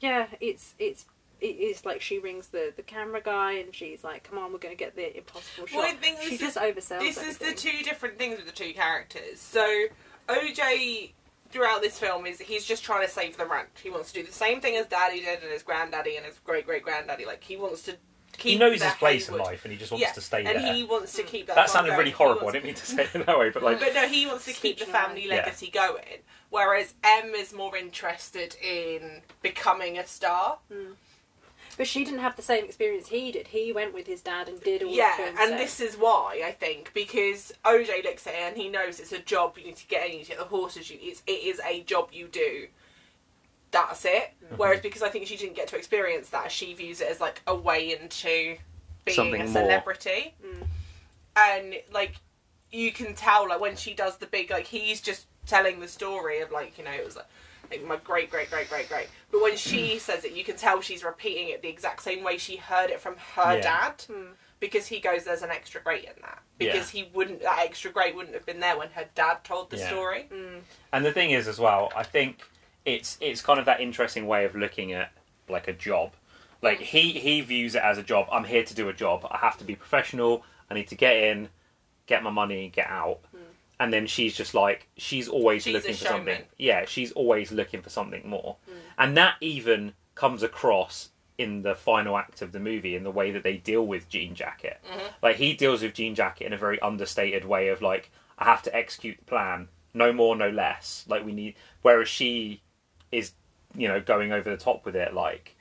[0.00, 1.06] yeah it's it's
[1.40, 4.58] it is like she rings the the camera guy and she's like come on we're
[4.58, 7.38] going to get the impossible shot Well, I think she just is- oversells This is
[7.38, 9.40] the two different things with the two characters.
[9.40, 9.86] So
[10.28, 11.12] OJ
[11.50, 13.68] throughout this film is he's just trying to save the ranch.
[13.82, 16.38] He wants to do the same thing as Daddy did and his granddaddy and his
[16.38, 17.26] great great granddaddy.
[17.26, 17.96] Like he wants to.
[18.38, 20.72] He knows his place in life and he just wants Yeah, to stay and there.
[20.74, 21.56] he wants to keep that.
[21.56, 21.98] that sounded going.
[22.00, 22.48] really He horrible.
[22.48, 24.52] I didn't mean to say it that way, but like, But no, he wants to
[24.52, 25.36] keep the Speech family Yeah.
[25.36, 26.20] legacy going.
[26.50, 30.58] Whereas Em is more interested in becoming a star.
[30.72, 30.92] Hmm.
[31.76, 33.48] But she didn't have the same experience he did.
[33.48, 35.58] He went with his dad and did all Yeah, film and set.
[35.58, 39.18] this is why I think because OJ looks at it and he knows it's a
[39.18, 40.88] job you need to get in, you need to get the horses.
[40.88, 42.68] You, it's it is a job you do.
[43.74, 44.30] That's it.
[44.44, 44.54] Mm-hmm.
[44.56, 47.42] Whereas because I think she didn't get to experience that, she views it as like
[47.46, 48.56] a way into
[49.04, 49.52] being Something a more.
[49.52, 50.34] celebrity.
[50.44, 50.66] Mm.
[51.36, 52.14] And like
[52.72, 56.40] you can tell, like when she does the big, like he's just telling the story
[56.40, 57.26] of like you know it was like.
[57.70, 59.08] Like my great, great, great, great, great.
[59.32, 62.36] But when she says it, you can tell she's repeating it the exact same way
[62.36, 63.60] she heard it from her Yeah.
[63.62, 64.32] dad Hmm.
[64.60, 68.14] because he goes there's an extra great in that because he wouldn't that extra great
[68.14, 69.88] wouldn't have been there when her dad told the Yeah.
[69.88, 70.60] story Mm.
[70.92, 72.42] And the thing is, as well, I think
[72.84, 75.12] it's it's kind of that interesting way of looking at
[75.48, 76.12] like a job.
[76.62, 78.26] Like he he views it as a job.
[78.32, 79.26] I'm here to do a job.
[79.30, 80.44] I have to be professional.
[80.70, 81.48] I need to get in,
[82.06, 83.20] get my money, get out.
[83.30, 83.42] Hmm.
[83.80, 86.42] And then she's just like she's always She's looking for something.
[86.58, 88.56] Yeah, she's always looking for something more.
[88.66, 88.78] Hmm.
[88.98, 93.30] And that even comes across in the final act of the movie in the way
[93.32, 94.80] that they deal with Jean Jacket.
[94.88, 95.06] Mm-hmm.
[95.22, 98.62] Like he deals with Jean Jacket in a very understated way of like I have
[98.62, 101.04] to execute the plan, no more, no less.
[101.08, 101.54] Like we need.
[101.82, 102.62] Whereas she
[103.14, 103.32] is,
[103.74, 105.14] you know, going over the top with it.
[105.14, 105.56] Like,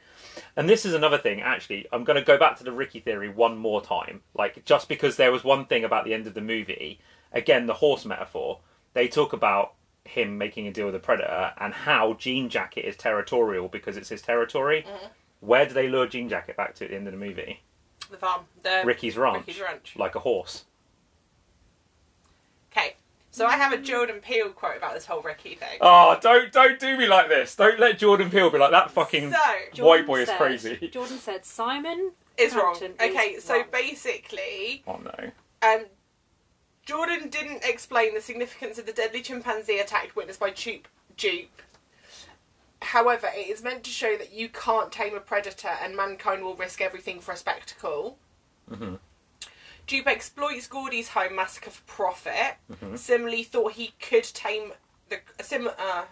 [0.55, 1.41] and this is another thing.
[1.41, 4.21] Actually, I'm going to go back to the Ricky theory one more time.
[4.33, 6.99] Like, just because there was one thing about the end of the movie,
[7.31, 8.59] again, the horse metaphor.
[8.93, 9.73] They talk about
[10.05, 14.09] him making a deal with the predator and how Jean Jacket is territorial because it's
[14.09, 14.85] his territory.
[14.87, 15.05] Mm-hmm.
[15.39, 17.61] Where do they lure Jean Jacket back to at the end of the movie?
[18.13, 20.65] the farm the Ricky's ranch, Ricky's ranch like a horse.
[23.33, 26.51] Okay so I have a Jordan Peele quote about this whole Ricky thing Oh, don't
[26.51, 27.55] don't do me like this.
[27.55, 28.91] Don't let Jordan Peele be like that.
[28.91, 30.89] Fucking so white boy is crazy.
[30.91, 33.65] Jordan said Simon is wrong Hampton okay is so wrong.
[33.71, 35.31] basically Oh no.
[35.67, 35.85] um
[36.85, 40.87] Jordan didn't explain the significance of the deadly chimpanzee attack witnessed by Jupe.
[41.15, 41.61] Jupe.
[42.81, 46.55] However, it is meant to show that you can't tame a predator and mankind will
[46.55, 48.17] risk everything for a spectacle.
[48.69, 48.99] Mhm.
[49.85, 52.55] Jupe exploits Gordy's home massacre for profit.
[52.71, 52.97] Mhm.
[52.97, 54.73] Similarly, thought he could tame
[55.09, 56.05] the sim, uh,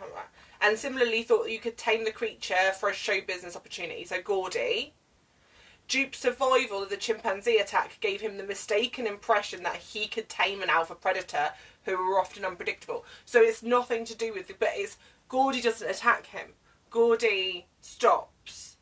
[0.60, 4.05] and similarly thought you could tame the creature for a show business opportunity.
[4.05, 4.93] So Gordy.
[5.88, 10.62] Jupe's survival of the chimpanzee attack gave him the mistaken impression that he could tame
[10.62, 11.53] an alpha predator
[11.84, 13.03] who were often unpredictable.
[13.25, 14.95] So it's nothing to do with it, but it's
[15.27, 16.53] Gordy doesn't attack him.
[16.91, 18.77] Gordy stops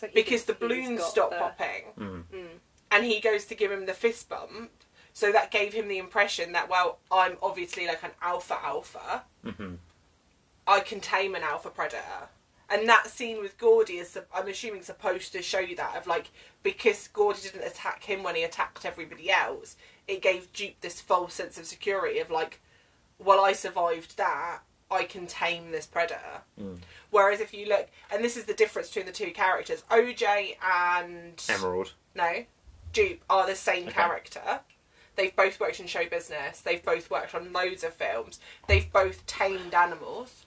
[0.00, 2.24] So he- because the balloons stop the- popping Mm.
[2.32, 2.60] Mm.
[2.90, 4.70] And he goes to give him the fist bump.
[5.12, 9.24] So that gave him the impression that, well, I'm obviously like an alpha alpha.
[9.44, 9.74] hmm
[10.66, 12.28] I can tame an alpha predator.
[12.70, 16.30] And that scene with Gordy is, I'm assuming, supposed to show you that of like
[16.62, 21.32] because Gordy didn't attack him when he attacked everybody else, it gave Jupe this false
[21.34, 22.60] sense of security of like,
[23.18, 26.42] well, I survived that, I can tame this predator.
[26.60, 26.78] Mm.
[27.10, 31.42] Whereas if you look, and this is the difference between the two characters, OJ and
[31.48, 31.92] Emerald.
[32.14, 32.44] no,
[32.92, 33.92] Jupe are the same Okay.
[33.92, 34.60] character.
[35.16, 36.60] They've both worked in show business.
[36.60, 38.38] They've both worked on loads of films.
[38.68, 40.46] They've both tamed animals.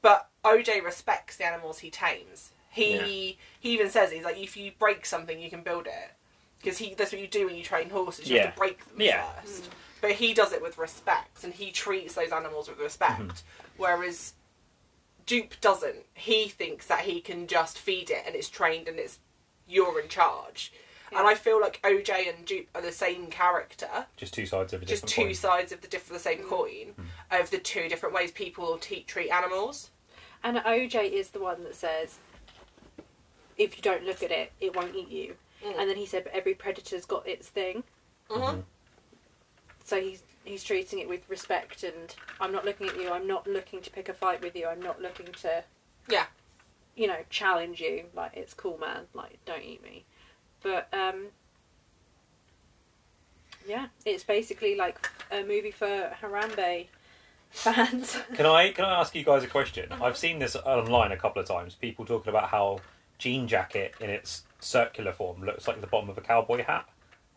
[0.00, 2.50] But OJ respects the animals he tames.
[2.70, 6.12] He he even says he's like, if you break something, you can build it.
[6.58, 8.28] Because he that's what you do when you train horses.
[8.28, 9.30] You have to break them Yeah.
[9.40, 9.70] first.
[10.00, 13.20] But he does it with respect, and he treats those animals with respect.
[13.20, 13.66] Mm-hmm.
[13.76, 14.32] Whereas
[15.26, 16.04] Jupe doesn't.
[16.14, 19.20] He thinks that he can just feed it, and it's trained, and it's
[19.68, 20.72] you're in charge.
[21.16, 24.82] And I feel like OJ and Jupe are the same character, Just two sides of
[24.82, 25.34] a just two coin.
[25.34, 26.94] sides of the diff- the same coin
[27.30, 29.90] of the two different ways people te- treat animals.
[30.42, 32.18] And OJ is the one that says,
[33.56, 35.36] if you don't look at it, it won't eat you.
[35.64, 35.78] Mm.
[35.78, 37.84] And then he said, but every predator's got its thing.
[38.30, 38.60] hmm
[39.84, 43.10] So he's he's treating it with respect, and I'm not looking at you.
[43.12, 44.66] I'm not looking to pick a fight with you.
[44.66, 45.62] I'm not looking to,
[46.08, 46.26] Yeah.
[46.96, 48.06] you know, challenge you.
[48.14, 49.02] Like it's cool, man.
[49.14, 50.04] Like don't eat me.
[50.62, 51.26] But um,
[53.66, 56.86] yeah, it's basically like a movie for Harambe
[57.50, 58.16] fans.
[58.34, 59.92] Can I can I ask you guys a question?
[59.92, 61.74] I've seen this online a couple of times.
[61.74, 62.80] People talking about how
[63.18, 66.88] jean jacket in its circular form looks like the bottom of a cowboy hat,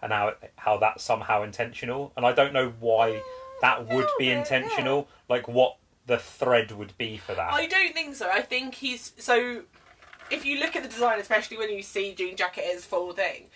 [0.01, 2.13] and how it, how that's somehow intentional.
[2.15, 3.21] And I don't know why
[3.61, 5.07] that would be little bit, intentional.
[5.27, 7.53] Like what the thread would be for that.
[7.53, 8.29] I don't think so.
[8.29, 9.63] I think he's so.
[10.29, 13.49] If you look at the design, especially when you see Jean Jacket as full thing,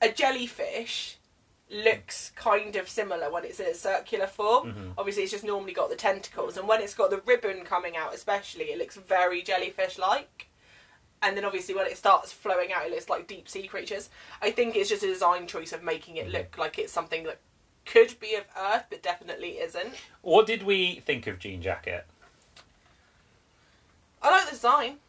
[0.00, 1.16] a jellyfish
[1.70, 4.72] looks kind of similar when it's in a circular form.
[4.72, 4.94] Mhm.
[4.96, 8.14] Obviously, it's just normally got the tentacles, and when it's got the ribbon coming out,
[8.14, 10.46] especially, it looks very jellyfish-like.
[11.20, 14.08] And then obviously when it starts flowing out, it looks like deep sea creatures.
[14.40, 17.40] I think it's just a design choice of making it look like it's something that
[17.84, 19.94] could be of Earth, but definitely isn't.
[20.22, 22.06] What did we think of jean jacket?
[24.22, 25.00] I like the design.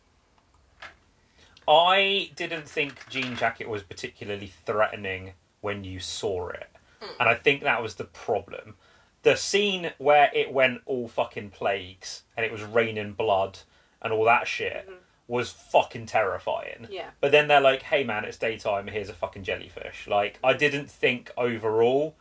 [1.70, 6.68] I didn't think Jean Jacket was particularly threatening when you saw it.
[7.00, 7.14] Hmm.
[7.20, 8.76] And I think that was the problem.
[9.22, 13.60] The scene where it went all fucking plagues and it was raining blood
[14.02, 14.96] and all that shit mm-hmm.
[15.28, 16.88] was fucking terrifying.
[16.90, 20.08] yeah, But then they're like, hey man, it's daytime, here's a fucking jellyfish.
[20.08, 22.16] Like, I didn't think overall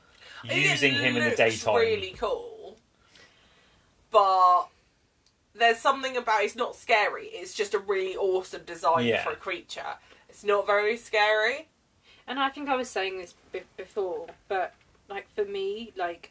[0.45, 1.77] I think it using him in the daytime.
[1.77, 2.77] really cool,
[4.11, 4.67] but
[5.59, 7.27] there's something about it's not scary.
[7.27, 9.23] It's just a really awesome design Yeah.
[9.25, 9.97] for a creature.
[10.29, 11.69] It's not very scary.
[12.27, 14.75] and I think I was saying this be- before, but
[15.09, 16.31] like for me, like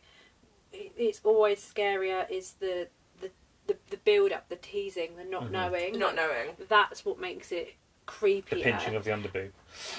[0.71, 2.87] it's always scarier is the
[3.19, 3.31] the
[3.65, 5.51] the, the build up, the teasing, the not Mhm.
[5.51, 5.97] knowing.
[5.99, 6.55] Not knowing.
[6.69, 7.73] That's what makes it
[8.05, 8.57] creepy.
[8.57, 9.51] the pinching of the underboob.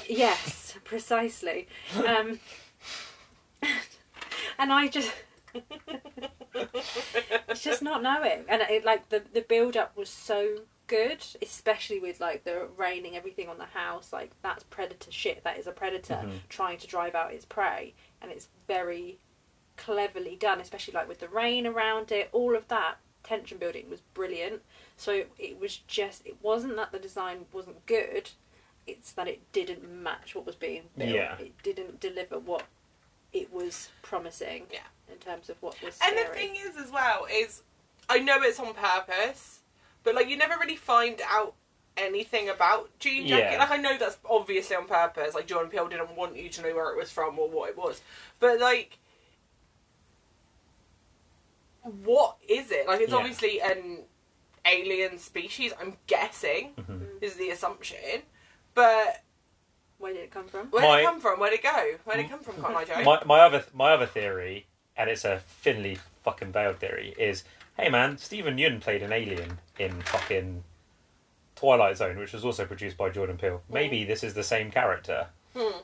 [0.08, 1.66] Yes, precisely.
[1.96, 2.38] Um,
[4.58, 5.12] and I just.
[7.48, 8.44] it's just not knowing.
[8.48, 13.16] And it, like, the, the build up was so good, especially with, like, the raining
[13.16, 14.12] everything on the house.
[14.12, 15.44] Like, that's predator shit.
[15.44, 16.38] That is a predator Mhm.
[16.48, 17.94] trying to drive out its prey.
[18.20, 19.18] And it's very
[19.76, 22.28] cleverly done, especially, like, with the rain around it.
[22.32, 24.62] All of that tension building was brilliant.
[24.96, 28.30] So it was just, it wasn't that the design wasn't good,
[28.86, 31.10] it's that it didn't match what was being built.
[31.10, 31.36] Yeah.
[31.38, 32.64] It didn't deliver what
[33.34, 34.80] it was promising Yeah.
[35.10, 37.62] In terms of what was And the thing is, as well, is
[38.08, 39.60] I know it's on purpose,
[40.04, 41.54] but like you never really find out
[41.96, 43.52] anything about Jean Jacket.
[43.52, 43.58] Yeah.
[43.58, 45.34] Like I know that's obviously on purpose.
[45.34, 47.76] Like Jordan Peele didn't want you to know where it was from or what it
[47.76, 48.00] was,
[48.40, 48.98] but like,
[52.04, 52.86] what is it?
[52.86, 53.18] Like it's Yeah.
[53.18, 54.04] obviously an
[54.66, 55.72] alien species.
[55.80, 57.22] I'm guessing Mhm.
[57.22, 58.22] is the assumption,
[58.74, 59.22] but
[59.98, 60.70] Where did it come from?
[60.70, 61.40] where My- did it come from?
[61.40, 61.98] Where did it go?
[62.04, 63.02] Where did it come from, Cotton Eye Joe?
[63.02, 64.66] my my other my other theory,
[64.98, 67.44] and it's a thinly fucking veiled theory, is
[67.78, 70.64] hey man, Steven Yeun played an alien in fucking
[71.54, 73.62] Twilight Zone, which was also produced by Jordan Peele.
[73.70, 75.28] Maybe this is the same character.
[75.56, 75.78] Hmm.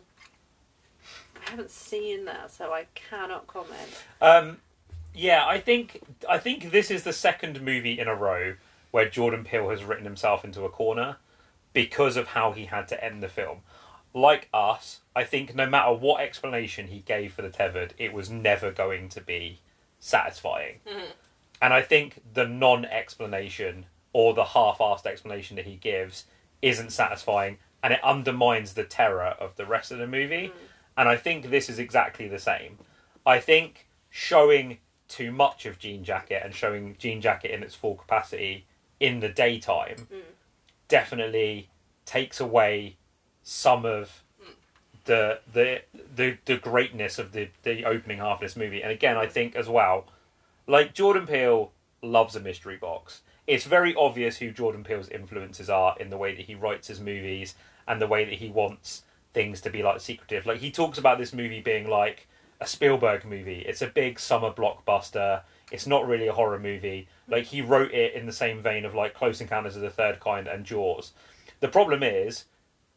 [1.36, 4.02] I haven't seen that, so I cannot comment.
[4.20, 4.58] Um,
[5.14, 8.54] yeah, I think I think this is the second movie in a row
[8.90, 11.16] where Jordan Peele has written himself into a corner
[11.72, 13.60] because of how he had to end the film.
[14.14, 18.30] Like us, I think no matter what explanation he gave for the tethered, it was
[18.30, 19.58] never going to be
[19.98, 20.80] satisfying.
[20.86, 21.10] Mhm.
[21.60, 26.26] And I think the non-explanation or the half-assed explanation that he gives
[26.62, 30.52] isn't satisfying, and it undermines the terror of the rest of the movie.
[30.96, 32.78] And I think this is exactly the same.
[33.26, 34.78] I think showing
[35.08, 38.66] too much of Jean Jacket and showing Jean Jacket in its full capacity
[39.00, 40.22] in the daytime Mm.
[40.88, 41.68] definitely
[42.06, 42.96] takes away
[43.44, 44.24] some of
[45.04, 45.82] the the
[46.16, 48.82] the, the greatness of the, the opening half of this movie.
[48.82, 50.06] And again, I think as well,
[50.66, 51.70] like Jordan Peele
[52.02, 53.20] loves a mystery box.
[53.46, 57.00] It's very obvious who Jordan Peele's influences are in the way that he writes his
[57.00, 57.54] movies
[57.86, 59.02] and the way that he wants
[59.34, 60.46] things to be like secretive.
[60.46, 62.26] Like he talks about this movie being like
[62.60, 63.60] a Spielberg movie.
[63.66, 65.42] It's a big summer blockbuster.
[65.70, 67.08] It's not really a horror movie.
[67.28, 70.20] Like he wrote it in the same vein of like Close Encounters of the Third
[70.20, 71.12] Kind and Jaws.
[71.60, 72.44] The problem is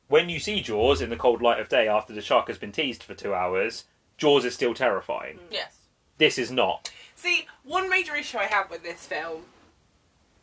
[0.08, 2.72] when you see Jaws in the cold light of day after the shark has been
[2.72, 3.86] teased for two hours,
[4.18, 5.40] Jaws is still terrifying.
[5.52, 5.76] Yes.
[6.18, 6.92] This is not.
[7.16, 9.44] See, one major issue I have with this film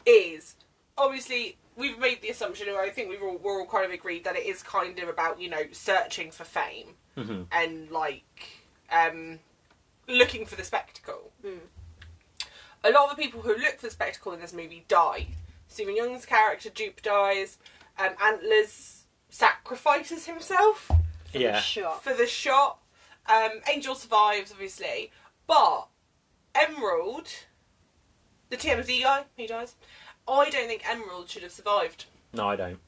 [0.06, 0.54] is
[0.96, 4.24] obviously we've made the assumption, and I think we've all, we're all kind of agreed
[4.24, 7.42] that it is kind of about you know searching for fame Mm-hmm.
[7.52, 8.48] and like
[8.90, 9.38] um,
[10.08, 11.30] looking for the spectacle.
[11.46, 11.58] Mm.
[12.82, 15.28] A lot of the people who look for the spectacle in this movie die.
[15.68, 17.58] Steven Yeun's character Jupe dies.
[18.00, 18.93] Um, Antlers
[19.44, 20.86] sacrifices himself
[21.32, 21.52] For Yeah.
[21.52, 22.04] the shot.
[22.04, 22.78] for the shot.
[23.26, 25.10] Um, Angel survives, obviously,
[25.48, 25.88] but
[26.54, 27.28] Emerald,
[28.50, 29.74] the TMZ guy, he dies.
[30.28, 32.78] I don't think Emerald should have survived No, I don't.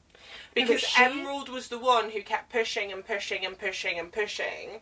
[0.53, 4.81] because she- Emerald was the one who kept pushing and pushing and pushing and pushing.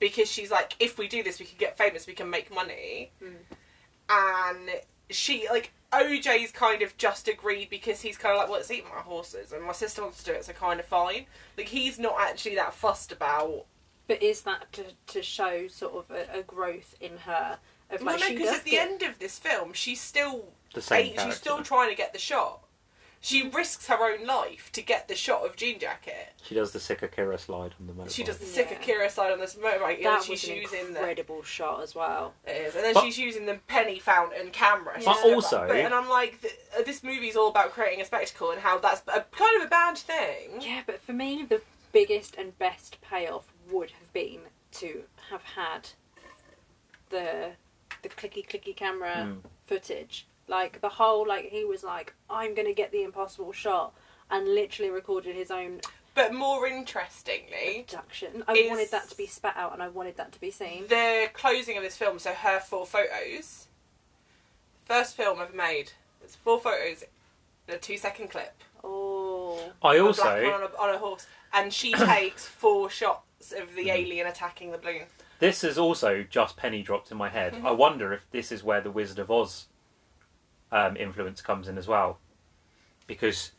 [0.00, 3.12] Because she's like, if we do this, we can get famous, we can make money.
[4.08, 4.80] And
[5.10, 8.88] she, like, OJ's kind of just agreed because he's kind of like, well, it's eating
[8.94, 11.26] my horses, and my sister wants to do it, so kind of fine.
[11.56, 13.66] Like, he's not actually that fussed about
[14.08, 17.58] But is that to, to show sort of a, a growth in her?
[17.90, 21.14] Of Well, no, because at the get- end of this film, she's still The same
[21.18, 22.63] she's still trying to get the shot.
[23.24, 26.34] She risks her own life to get the shot of Jean Jacket.
[26.42, 28.10] She does the sick Akira slide on the motorbike.
[28.14, 28.52] She does the Yeah.
[28.52, 31.82] sick Akira side on this motorbike, and That she's was an using the incredible shot
[31.82, 32.34] as well.
[32.46, 34.96] it is, and then But- she's using the penny fountain camera.
[34.96, 37.72] She's But got that- also- but, and I'm like, th- uh, this movie's all about
[37.72, 40.60] creating a spectacle and how that's a, kind of a bad thing.
[40.60, 41.62] Yeah, but for me, the
[41.92, 45.88] biggest and best payoff would have been to have had
[47.08, 47.52] the
[48.02, 49.44] the clicky clicky camera Mm.
[49.66, 50.26] footage.
[50.48, 53.94] Like the whole like he was like, I'm gonna get the impossible shot
[54.30, 55.80] and literally recorded his own
[56.14, 58.44] But more interestingly, abduction.
[58.46, 60.86] I wanted that to be spat out and I wanted that to be seen.
[60.88, 63.66] the closing of this film, so her four photos,
[64.84, 65.92] first film I've made.
[66.22, 67.04] It's four photos
[67.68, 68.62] in a two second clip.
[68.82, 69.72] Oh.
[69.82, 73.52] I of a also black on a, on a horse, and she takes four shots
[73.52, 75.02] of the alien attacking the balloon.
[75.38, 77.54] This is also just penny dropped in my head.
[77.54, 77.66] Mm-hmm.
[77.66, 79.66] I wonder if this is where the Wizard of Oz
[80.74, 82.18] um, influence comes in as well,
[83.06, 83.52] because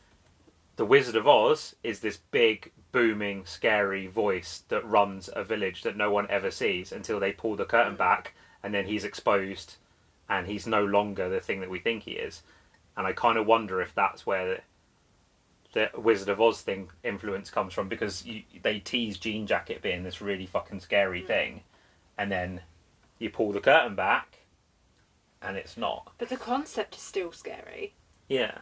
[0.76, 5.96] the Wizard of Oz is this big, booming, scary voice that runs a village that
[5.96, 7.98] no one ever sees until they pull the curtain Mm.
[7.98, 9.76] back, and then he's exposed,
[10.28, 12.42] and he's no longer the thing that we think he is.
[12.96, 14.62] And I kind of wonder if that's where
[15.72, 20.02] the Wizard of Oz thing influence comes from because you, they tease Jean Jacket being
[20.02, 21.62] this really fucking scary thing,
[22.18, 22.60] and then
[23.18, 24.35] you pull the curtain back,
[25.46, 26.12] and it's not.
[26.18, 27.94] But the concept is still scary.
[28.28, 28.58] Yeah,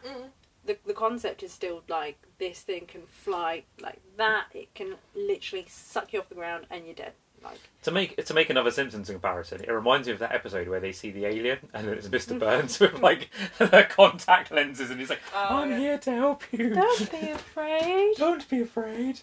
[0.66, 4.46] The, the concept is still like this thing can fly like that.
[4.54, 7.12] It can literally suck you off the ground and you're dead.
[7.42, 10.80] Like to make to make another Simpsons comparison, it reminds me of that episode where
[10.80, 12.38] they see the alien and it's Mr.
[12.44, 13.28] Burns with like
[13.58, 15.78] the contact lenses, and he's like, Oh, "I'm yeah.
[15.78, 16.70] here to help you.
[16.74, 18.14] don't be afraid.
[18.16, 19.20] Don't be afraid."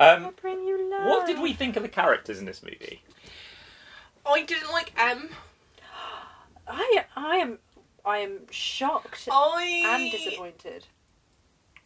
[0.00, 1.06] I'll Um, bring you love.
[1.08, 3.02] what did we think of the characters in this movie?
[4.26, 5.28] I didn't like Em.
[6.70, 7.58] I I am
[8.04, 10.86] I am shocked I and disappointed.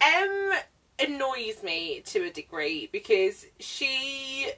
[0.01, 0.53] Em
[0.99, 4.51] annoys me to a degree because she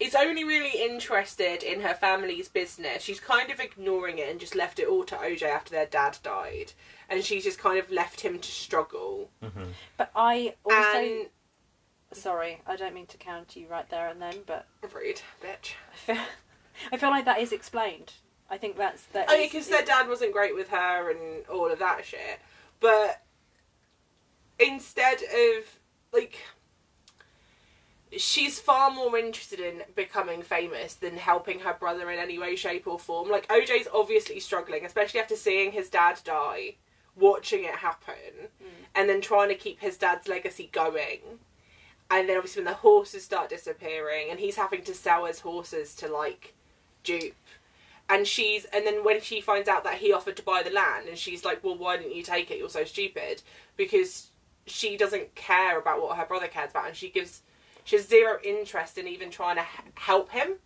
[0.00, 3.02] is only really interested in her family's business.
[3.02, 6.18] She's kind of ignoring it and just left it all to OJ after their dad
[6.22, 6.72] died.
[7.08, 9.30] And she's just kind of left him to struggle.
[9.42, 9.70] Mm-hmm.
[9.96, 11.26] But I also and
[12.12, 15.72] sorry, I don't mean to counter you right there and then, but rude bitch.
[15.92, 16.22] I feel
[16.92, 18.12] I feel like that is explained.
[18.50, 19.26] I think that's that.
[19.28, 22.40] Oh, because their dad wasn't great with her and all of that shit.
[22.80, 23.22] But
[24.58, 25.78] instead of
[26.12, 26.38] like,
[28.16, 32.86] she's far more interested in becoming famous than helping her brother in any way, shape,
[32.86, 33.28] or form.
[33.30, 36.76] Like OJ's obviously struggling, especially after seeing his dad die,
[37.14, 38.84] watching it happen, hmm.
[38.94, 41.20] and then trying to keep his dad's legacy going.
[42.10, 45.94] And then obviously when the horses start disappearing, and he's having to sell his horses
[45.96, 46.54] to like
[47.02, 47.34] Jupe
[48.08, 51.08] and she's and then when she finds out that he offered to buy the land
[51.08, 52.58] and she's like well why didn't you take it?
[52.58, 53.42] You're so stupid.
[53.76, 54.28] Because
[54.66, 57.42] she doesn't care about what her brother cares about and she gives
[57.84, 60.56] she has zero interest in even trying to help him.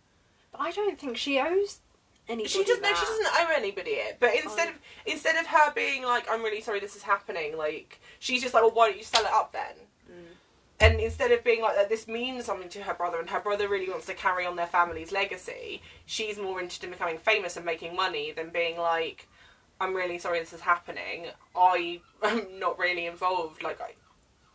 [0.51, 1.79] But I don't think she owes
[2.27, 2.49] anybody.
[2.49, 2.97] she doesn't no, that.
[2.97, 4.17] she doesn't owe anybody it.
[4.19, 4.39] But oh.
[4.43, 4.75] instead of
[5.05, 8.63] instead of her being like i'm really sorry this is happening like she's just like
[8.63, 9.75] well why don't you sell it up then
[10.79, 13.67] and instead of being like that this means something to her brother and her brother
[13.67, 17.65] really wants to carry on their family's legacy she's more interested in becoming famous and
[17.65, 19.27] making money than being like
[19.79, 21.27] i'm really sorry this is happening.
[21.55, 23.63] I am not really involved.
[23.63, 23.93] Like i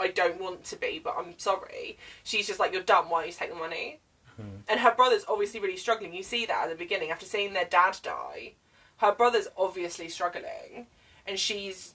[0.00, 1.98] i don't want to be but i'm sorry.
[2.24, 3.10] She's just like you're dumb.
[3.10, 4.00] Why don't you take the money?
[4.36, 4.62] Hmm.
[4.68, 6.14] And her brother's obviously really struggling.
[6.14, 8.52] You see that at the beginning after seeing their dad die.
[8.98, 10.86] Her brother's obviously struggling
[11.26, 11.94] and she's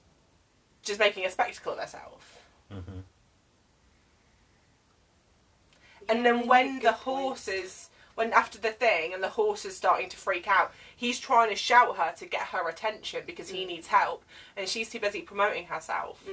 [0.84, 3.00] just making a spectacle of herself mm-hmm.
[6.16, 6.96] And then Yeah, when the point.
[7.04, 11.50] horses when after the thing and the horse is starting to freak out he's trying
[11.50, 13.56] to shout her to get her attention because Mm.
[13.56, 14.24] he needs help
[14.56, 16.24] and she's too busy promoting herself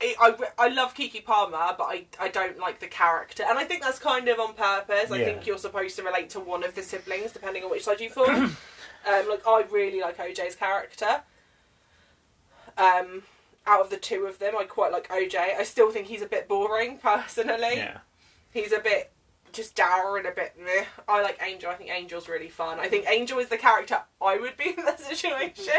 [0.00, 3.44] I, I, I love Keke Palmer, but I, I don't like the character.
[3.48, 5.12] And I think that's kind of on purpose.
[5.12, 5.24] I Yeah.
[5.26, 8.10] think you're supposed to relate to one of the siblings, depending on which side you
[8.10, 8.28] fall.
[8.30, 8.50] um,
[9.06, 11.22] like, I really like OJ's character.
[12.76, 13.22] Um,
[13.66, 15.36] out of the two of them, I quite like OJ.
[15.36, 17.76] I still think he's a bit boring personally.
[17.76, 17.98] Yeah.
[18.54, 19.10] He's a bit
[19.52, 20.84] just dour and a bit meh.
[21.06, 21.70] I like Angel.
[21.70, 22.80] I think Angel's really fun.
[22.80, 25.74] I think Angel is the character I would be in that situation.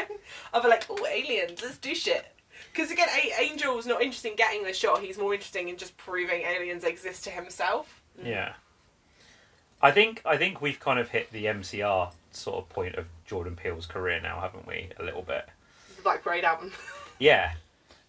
[0.54, 2.26] I'd be like, oh, aliens, let's do shit.
[2.72, 5.02] Because again, A- Angel's not interested in getting the shot.
[5.02, 8.02] He's more interested in just proving aliens exist to himself.
[8.24, 8.54] Yeah.
[9.82, 13.56] I think I think we've kind of hit the MCR sort of point of Jordan
[13.56, 14.90] Peele's career now, haven't we?
[15.00, 15.48] A little bit.
[15.98, 16.72] The Black Parade album.
[17.18, 17.54] Yeah.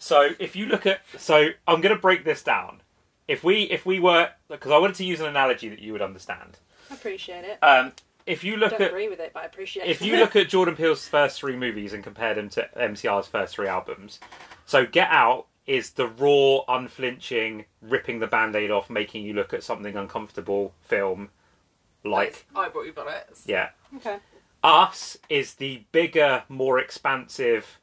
[0.01, 2.81] So if you look at so I'm going to break this down.
[3.29, 6.03] If we if we were because I wanted to use an analogy that you would
[6.03, 6.59] understand.
[6.91, 7.59] I appreciate it.
[7.63, 7.93] Um,
[8.27, 9.91] if you I look don't at agree with it, but I appreciate it.
[9.91, 10.07] if it.
[10.07, 13.69] you look at Jordan Peele's first three movies and compare them to MCR's first three
[13.69, 14.21] albums,
[14.65, 19.65] so Get Out is the raw, unflinching, ripping the band-aid off, making you look at
[19.65, 21.29] something uncomfortable film,
[22.05, 23.43] like I brought you bonnets.
[23.47, 23.71] yeah.
[23.97, 24.19] okay.
[24.63, 27.79] Us is the bigger, more expansive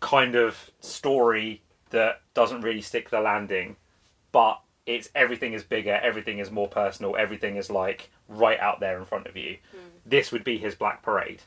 [0.00, 3.76] kind of story that doesn't really stick the landing,
[4.32, 8.98] but it's everything is bigger, everything is more personal, everything is like right out there
[8.98, 9.58] in front of you.
[9.72, 9.78] Hmm.
[10.06, 11.42] This would be his Black Parade,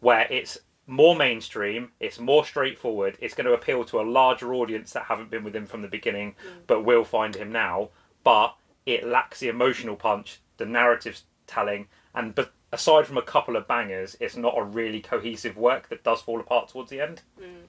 [0.00, 4.92] where it's more mainstream, it's more straightforward, it's going to appeal to a larger audience
[4.92, 6.58] that haven't been with him from the beginning, hmm.
[6.66, 7.88] but will find him now.
[8.22, 8.56] But
[8.86, 13.66] it lacks the emotional punch, the narrative telling, and but aside from a couple of
[13.66, 17.22] bangers, it's not a really cohesive work that does fall apart towards the end.
[17.38, 17.66] Hmm.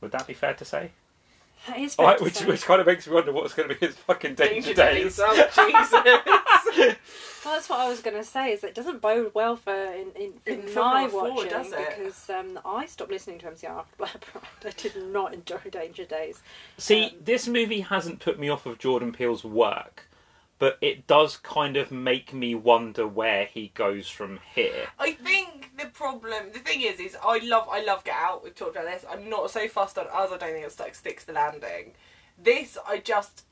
[0.00, 0.90] Would that be fair to say?
[1.66, 3.96] That is right, which, which kind of makes me wonder what's going to be his
[3.96, 5.16] fucking danger, Danger days.
[5.16, 5.20] days.
[5.22, 6.96] Oh, Jesus.
[7.42, 8.52] Well, that's what I was going to say.
[8.52, 11.72] Is it doesn't bode well for in, in, in In my going forward, watching does
[11.72, 11.88] it?
[11.96, 14.44] because um, I stopped listening to MCR after Black Parade.
[14.66, 16.42] I did not enjoy Danger Days.
[16.76, 20.06] See, Um, this movie hasn't put me off of Jordan Peele's work,
[20.60, 24.86] but it does kind of make me wonder where he goes from here.
[24.98, 28.44] I think the problem, the thing is, is I love, I love Get Out.
[28.44, 29.04] We've talked about this.
[29.10, 30.30] I'm not so fussed on us.
[30.30, 31.94] I don't think it's like sticks the landing.
[32.40, 33.44] This, I just,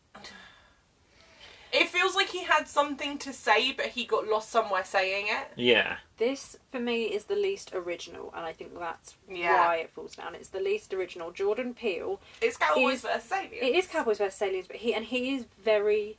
[1.72, 5.48] it feels like he had something to say, but he got lost somewhere saying it.
[5.56, 5.96] Yeah.
[6.18, 9.66] This for me is the least original, and I think that's Yeah.
[9.66, 10.34] why it falls down.
[10.34, 11.30] It's the least original.
[11.30, 12.20] Jordan Peele.
[12.42, 13.52] It's Cowboys Is- versus Aliens.
[13.62, 16.18] It is Cowboys vs Aliens, but he and he is very.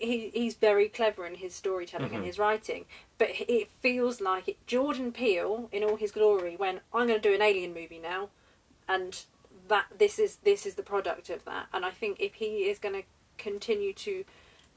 [0.00, 2.16] He, he's very clever in his storytelling Mhm.
[2.16, 2.86] and his writing,
[3.18, 7.28] but it feels like it, Jordan Peele, in all his glory, when I'm going to
[7.28, 8.30] do an alien movie now,
[8.88, 9.24] and
[9.68, 11.66] that this is this is the product of that.
[11.72, 13.02] And I think if he is going to
[13.38, 14.24] continue to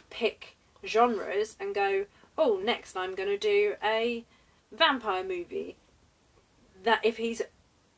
[0.09, 0.55] pick
[0.85, 2.05] genres and go,
[2.37, 4.23] oh, next I'm going to do a
[4.71, 5.75] vampire movie,
[6.83, 7.41] that if he's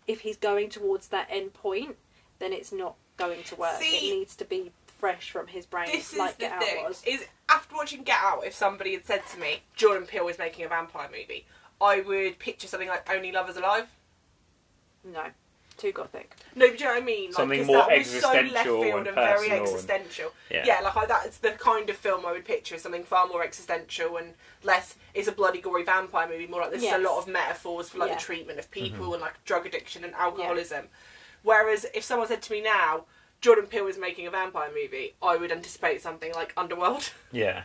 [0.07, 1.97] if he's going towards that end point,
[2.39, 3.81] then it's not going to work.
[3.81, 6.63] See, it needs to be fresh from his brain, This is like the Get Out
[6.63, 6.83] thing.
[6.83, 7.03] was.
[7.05, 10.65] Is after watching Get Out, if somebody had said to me, Jordan Peele is making
[10.65, 11.45] a vampire movie,
[11.79, 13.87] I would picture something like Only Lovers Alive.
[15.03, 15.23] No,
[15.77, 16.31] too gothic.
[16.55, 17.25] No, but do you know what I mean?
[17.27, 19.67] Like, Something 'cause more that was so left existential field and and, very personal and-
[19.67, 20.33] existential.
[20.49, 20.65] Yeah.
[20.65, 22.77] Yeah, like I, that's the kind of film I would picture.
[22.77, 24.33] Something far more existential and
[24.63, 24.95] less.
[25.13, 26.47] It's a bloody gory vampire movie.
[26.47, 26.97] More like this Yes.
[26.99, 28.15] is a lot of metaphors for like Yeah.
[28.15, 29.13] the treatment of people Mm-hmm.
[29.13, 30.89] and like drug addiction and alcoholism.
[31.43, 33.05] Whereas if someone said to me now,
[33.41, 37.11] Jordan Peele is making a vampire movie, I would anticipate something like Underworld.
[37.31, 37.63] Yeah.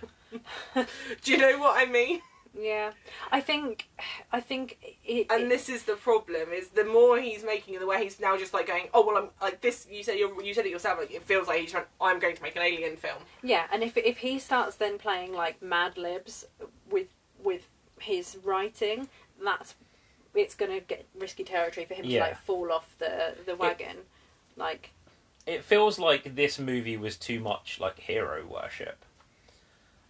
[1.23, 2.21] do you know what I mean?
[2.59, 2.93] Yeah,
[3.31, 3.89] I think,
[4.31, 5.27] I think it.
[5.31, 8.37] And it- this is the problem: is the more he's making, the way he's now
[8.37, 9.87] just like going, oh well, I'm like this.
[9.91, 10.99] You said you you said it yourself.
[10.99, 11.85] Like it feels like he's trying.
[12.01, 13.23] I'm going to make an alien film.
[13.43, 16.45] Yeah, and if if he starts then playing like Mad Libs
[16.91, 17.09] with
[17.43, 17.67] with
[18.01, 19.09] his writing,
[19.43, 19.75] that's
[20.35, 22.21] it's gonna get risky territory for him Yeah.
[22.25, 23.97] to like fall off the the wagon.
[24.57, 24.91] like
[25.47, 28.99] It feels like this movie was too much like hero worship.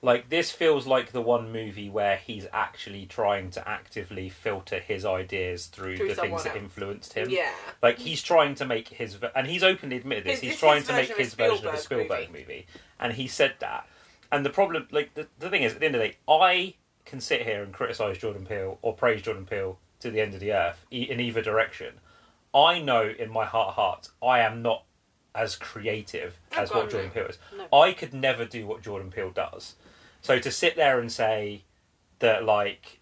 [0.04, 5.04] Like this feels like the one movie where he's actually trying to actively filter his
[5.04, 6.58] ideas through, Through the things that else.
[6.62, 7.30] influenced him.
[7.30, 7.52] Yeah.
[7.80, 10.32] Like he's trying to make his, and he's openly admitted this.
[10.34, 12.66] His- he's this trying to make his version of a Spielberg Spielberg movie.
[12.98, 13.86] and he said that.
[14.32, 16.74] And the problem, like the, the thing is, at the end of the day, I
[17.04, 20.40] can sit here and criticize Jordan Peele or praise Jordan Peele to the end of
[20.40, 21.94] the earth in either direction.
[22.52, 24.82] I know in my heart of hearts, I am not
[25.34, 26.90] as creative Oh, as God, what no.
[26.90, 27.38] Jordan Peele is.
[27.56, 27.78] No.
[27.78, 29.74] I could never do what Jordan Peele does.
[30.20, 31.62] So to sit there and say
[32.18, 33.00] that, like,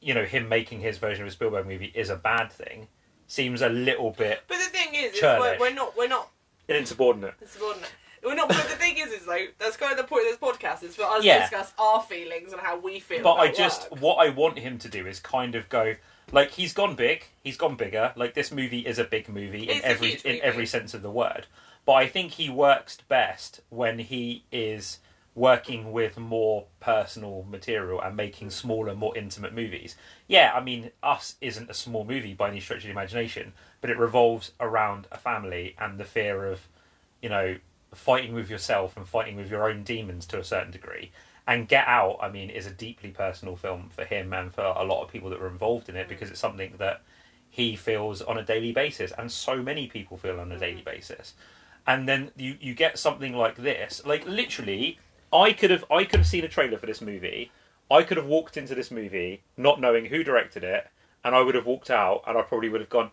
[0.00, 2.88] you know, him making his version of a Spielberg movie is a bad thing
[3.26, 6.30] seems a little bit But the thing is, is we're, we're not we're not
[6.68, 7.34] insubordinate.
[7.46, 7.92] subordinate.
[8.24, 8.48] We're not.
[8.48, 10.94] But the thing is, is though that's kind of the point of this podcast is
[10.96, 11.36] for us Yeah.
[11.36, 13.22] to discuss our feelings and how we feel.
[13.22, 14.00] But I just work.
[14.00, 15.94] what I want him to do is kind of go
[16.32, 18.12] like he's gone big, he's gone bigger.
[18.16, 20.42] Like this movie is a big movie in It's a every in movie.
[20.42, 21.46] every sense of the word.
[21.84, 24.98] But I think he works best when he is
[25.36, 29.94] working with more personal material and making smaller, more intimate movies.
[30.26, 33.90] Yeah, I mean, Us isn't a small movie by any stretch of the imagination, but
[33.90, 36.66] it revolves around a family and the fear of,
[37.20, 37.56] you know,
[37.94, 41.12] fighting with yourself and fighting with your own demons to a certain degree.
[41.46, 44.82] And Get Out, I mean, is a deeply personal film for him and for a
[44.84, 46.32] lot of people that were involved in it because mm.
[46.32, 47.02] it's something that
[47.48, 50.84] he feels on a daily basis, and so many people feel on a daily mm.
[50.84, 51.34] basis.
[51.86, 54.98] And then you, you get something like this, like literally,
[55.32, 57.50] I could have I could have seen a trailer for this movie.
[57.90, 60.88] I could have walked into this movie not knowing who directed it,
[61.24, 63.10] and I would have walked out, and I probably would have gone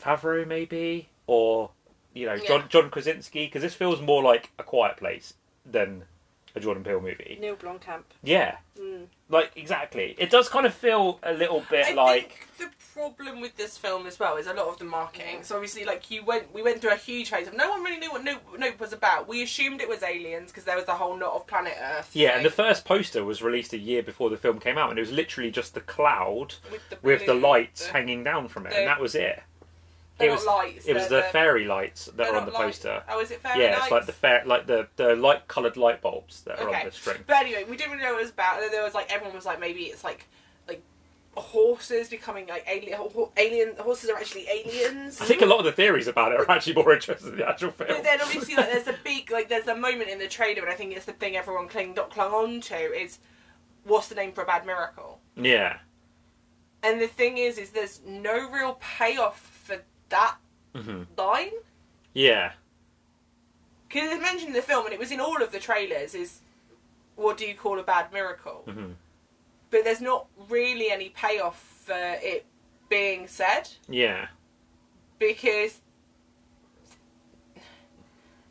[0.00, 1.70] Favreau maybe, or
[2.14, 6.04] you know John John Krasinski, because this feels more like a Quiet Place than
[6.54, 7.38] a Jordan Peele movie.
[7.40, 8.02] Neil Blomkamp.
[8.22, 9.06] Yeah, Mm.
[9.28, 10.14] like exactly.
[10.18, 13.76] It does kind of feel a little bit I like think the problem with this
[13.78, 15.42] film as well is a lot of the marketing.
[15.42, 17.98] So obviously, like you went, we went through a huge phase of no one really
[17.98, 19.28] knew what Nope, Nope was about.
[19.28, 22.10] We assumed it was aliens because there was the whole not of planet Earth.
[22.14, 22.36] yeah.
[22.36, 25.02] And the first poster was released a year before the film came out, and it
[25.02, 28.70] was literally just the cloud with the, with the lights the- hanging down from it,
[28.70, 29.42] the- and that was it.
[30.20, 30.86] They're it was- lights.
[30.86, 32.78] It was the fairy lights that they're on the lights.
[32.78, 33.02] poster.
[33.08, 33.66] Oh, is it fairy lights?
[33.68, 33.82] Yeah, lights?
[33.86, 36.80] it's like the fair, like the the light coloured light bulbs that are Okay.
[36.80, 37.18] on the string.
[37.26, 38.54] But anyway, we didn't really know what it was about.
[38.56, 40.26] And then there was like everyone was like maybe it's like
[40.68, 40.82] like
[41.36, 43.00] horses becoming like alien.
[43.36, 45.20] Alien horses are actually aliens.
[45.20, 47.48] I think a lot of the theories about it are actually more interesting than the
[47.48, 47.88] actual film.
[47.88, 50.70] But then obviously like there's a big like there's a moment in the trailer and
[50.70, 53.18] I think it's the thing everyone cling clung on to is
[53.84, 55.20] what's the name for a bad miracle?
[55.36, 55.78] Yeah,
[56.82, 59.38] And the thing is is there's no real payoff
[60.10, 60.36] that
[60.74, 61.50] hmm line.
[62.14, 62.52] yeah,
[63.88, 66.40] Because it's mentioned in the film and it was in all of the trailers is
[67.16, 68.62] what do you call a bad miracle?
[68.66, 68.92] hmm
[69.70, 72.44] But there's not really any payoff for it
[72.88, 74.28] being said yeah,
[75.18, 75.80] because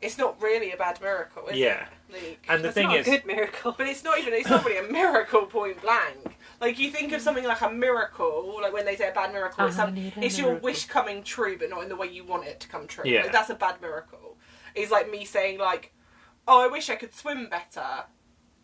[0.00, 1.82] it's not really a bad miracle, Yeah.
[2.10, 2.12] it?
[2.12, 3.72] Like, and the thing not is, a good miracle.
[3.78, 4.32] But it's not even.
[4.34, 6.36] It's not really a miracle point blank.
[6.60, 7.24] Like you think of mm.
[7.24, 10.12] something like a miracle, like when they say a bad miracle, it's, uh-huh, some, need
[10.18, 10.64] it's your miracle.
[10.66, 13.04] wish coming true, but not in the way you want it to come true.
[13.06, 13.22] Yeah.
[13.22, 14.36] Like, that's a bad miracle.
[14.74, 15.92] It's like me saying like,
[16.46, 18.04] "Oh, I wish I could swim better,"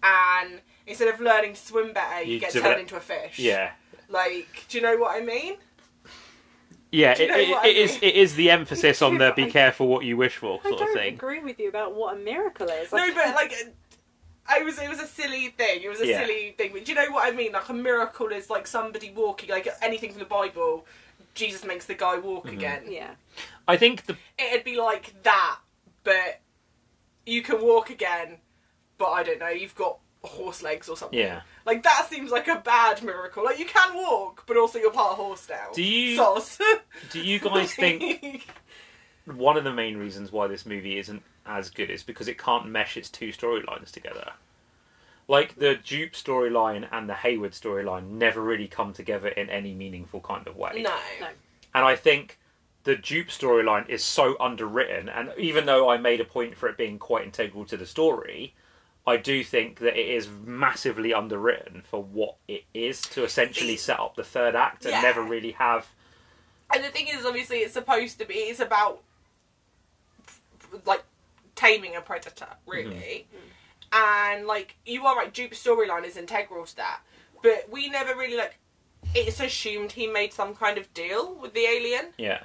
[0.03, 3.39] and instead of learning to swim better, you, You get develop- turned into a fish.
[3.39, 3.73] yeah,
[4.09, 5.57] Like, do you know what I mean?
[6.93, 8.01] yeah, Do you it, it, I it is mean?
[8.03, 10.95] it is the emphasis on the be careful what you wish for sort of don't
[10.95, 11.15] thing.
[11.15, 12.93] agree with you about what a miracle is.
[12.93, 13.53] No, but like.
[14.49, 14.79] I was.
[14.79, 15.83] It was a silly thing.
[15.83, 16.21] It was a Yeah.
[16.21, 16.73] silly thing.
[16.73, 17.53] But do you know what I mean?
[17.53, 19.51] Like a miracle is like somebody walking.
[19.51, 20.87] Like anything from the Bible,
[21.35, 22.53] Jesus makes the guy walk Mhm.
[22.55, 22.85] again.
[22.89, 23.15] yeah,
[23.69, 25.59] I think the it'd be like that,
[26.05, 26.41] but
[27.27, 28.39] you can walk again,
[28.99, 31.19] but I don't know, you've got horse legs or something.
[31.19, 31.43] yeah.
[31.65, 33.45] Like that seems like a bad miracle.
[33.45, 35.71] Like you can walk, but also you're part horse now.
[35.75, 36.59] Do you Sos.
[37.11, 38.47] do you guys think
[39.27, 42.67] one of the main reasons why this movie isn't as good is because it can't
[42.67, 44.33] mesh its two storylines together.
[45.29, 50.21] Like the Jupe storyline and the Haywood storyline never really come together in any meaningful
[50.21, 50.83] kind of way.
[50.83, 50.97] no.
[51.21, 51.29] No.
[51.75, 52.39] And I think
[52.85, 56.77] the Jupe storyline is so underwritten, and even though I made a point for it
[56.77, 58.55] being quite integral to the story,
[59.07, 63.99] I do think that it is massively underwritten for what it is to essentially set
[64.01, 65.01] up the third act and Yeah.
[65.03, 65.89] never really have.
[66.73, 68.35] And the thing is, obviously, it's supposed to be.
[68.35, 69.03] It's about
[70.85, 71.05] like
[71.57, 72.71] taming a predator, mm-hmm.
[72.71, 73.27] really.
[73.29, 74.35] Mm-hmm.
[74.37, 77.01] And like you are right, Jupe's storyline is integral to that,
[77.43, 78.59] but we never really like.
[79.15, 82.13] It's assumed he made some kind of deal with the alien.
[82.19, 82.43] Yeah.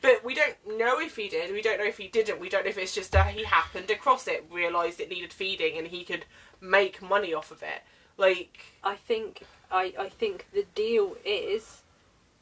[0.00, 1.52] But we don't know if he did.
[1.52, 2.40] We don't know if he didn't.
[2.40, 5.78] We don't know if it's just that he happened across it, realised it needed feeding,
[5.78, 6.26] and he could
[6.60, 7.82] make money off of it.
[8.16, 11.82] Like, I think I, I think the deal is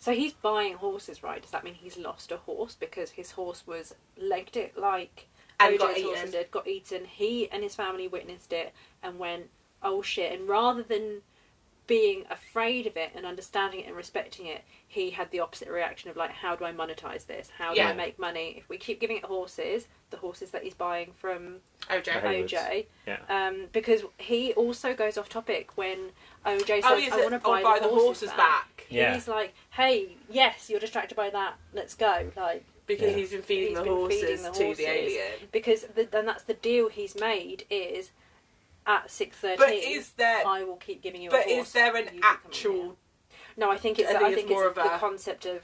[0.02, 1.40] so he's buying horses, right?
[1.40, 5.28] Does that mean he's lost a horse because his horse was legged it like
[5.70, 6.30] And got eaten.
[6.30, 7.04] did, got eaten.
[7.04, 9.50] He and his family witnessed it and went,
[9.82, 11.22] "Oh shit!" And rather than
[11.88, 16.08] being afraid of it and understanding it and respecting it, he had the opposite reaction
[16.10, 17.50] of like, "How do I monetize this?
[17.58, 17.88] How do Yeah.
[17.88, 18.54] I make money?
[18.56, 21.60] If we keep giving it horses, the horses that he's buying from
[21.90, 22.12] OJ.
[22.12, 22.44] Haywoods.
[22.44, 23.18] OJ, Yeah.
[23.28, 26.12] um, because he also goes off topic when
[26.46, 28.86] OJ says, Oh, yes, "I want to I'll buy, the horses back.
[28.88, 29.14] Yeah.
[29.14, 31.54] He's like, "Hey, yes, you're distracted by that.
[31.72, 33.16] Let's go." Like because Yeah.
[33.16, 35.32] he's been feeding He's the been horses feeding the to the alien.
[35.52, 38.10] because the, then that's the deal he's made is
[38.86, 40.46] at six But is there?
[40.46, 41.30] I will keep giving you.
[41.30, 41.68] But a horse.
[41.68, 42.96] is there an you keep coming actual?
[43.56, 44.10] No, I think it's.
[44.10, 45.62] I I think think, it's more it's of the a- concept of.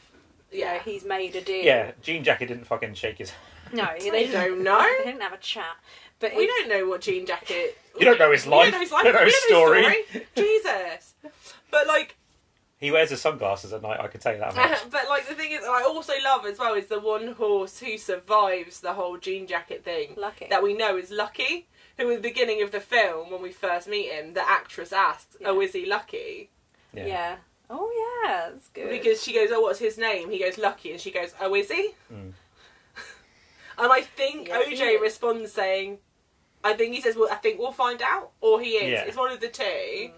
[0.50, 0.74] You Yeah.
[0.74, 1.64] know, he's made a deal.
[1.64, 3.32] Yeah, Jean Jacket didn't fucking shake his.
[3.72, 4.78] No, they don't know.
[4.98, 5.76] They didn't have a chat.
[6.20, 7.76] But We it's- don't know what Jean Jacket.
[7.98, 8.64] You don't know his We life.
[8.70, 9.04] don't know his life.
[9.04, 10.04] You don't know his don't know story.
[10.08, 10.26] story.
[10.36, 11.14] Jesus.
[11.70, 12.16] But like,
[12.78, 13.98] He wears his sunglasses at night.
[13.98, 14.78] I can tell you that much.
[14.90, 17.98] but like the thing is, I also love as well is the one horse who
[17.98, 20.46] survives the whole jean jacket thing Lucky.
[20.48, 21.66] that we know is Lucky.
[21.96, 25.36] Who, at the beginning of the film, when we first meet him, the actress asks,
[25.44, 26.50] "Oh, is he Lucky?"
[26.94, 27.36] yeah.
[27.68, 28.88] Oh yeah, that's good.
[28.90, 31.68] Because she goes, "Oh, what's his name?" He goes, "Lucky," and she goes, "Oh, is
[31.68, 32.32] he?" Mm.
[33.78, 35.98] and I think Yes, OJ responds saying,
[36.62, 38.92] "I think he says, well, I think we'll find out," or he is.
[38.92, 39.02] Yeah.
[39.02, 39.64] It's one of the two.
[39.64, 40.12] Mm.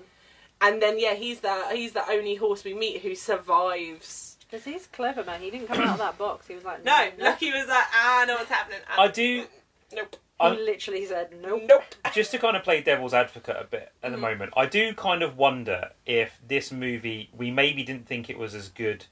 [0.60, 4.36] And then yeah, he's the he's the only horse we meet who survives.
[4.50, 5.40] Because he's clever, man.
[5.40, 6.48] He didn't come out of that box.
[6.48, 7.24] He was like, No, no.
[7.24, 9.44] Lucky was like, "Ah, I know what's happening." I do.
[9.92, 10.16] Nope.
[10.40, 11.62] I'm- literally said, nope.
[11.68, 11.82] Nope.
[12.14, 14.20] just to kind of play devil's advocate a bit at the Mhm.
[14.22, 18.54] moment, I do kind of wonder if this movie we maybe didn't think it was
[18.54, 19.04] as good,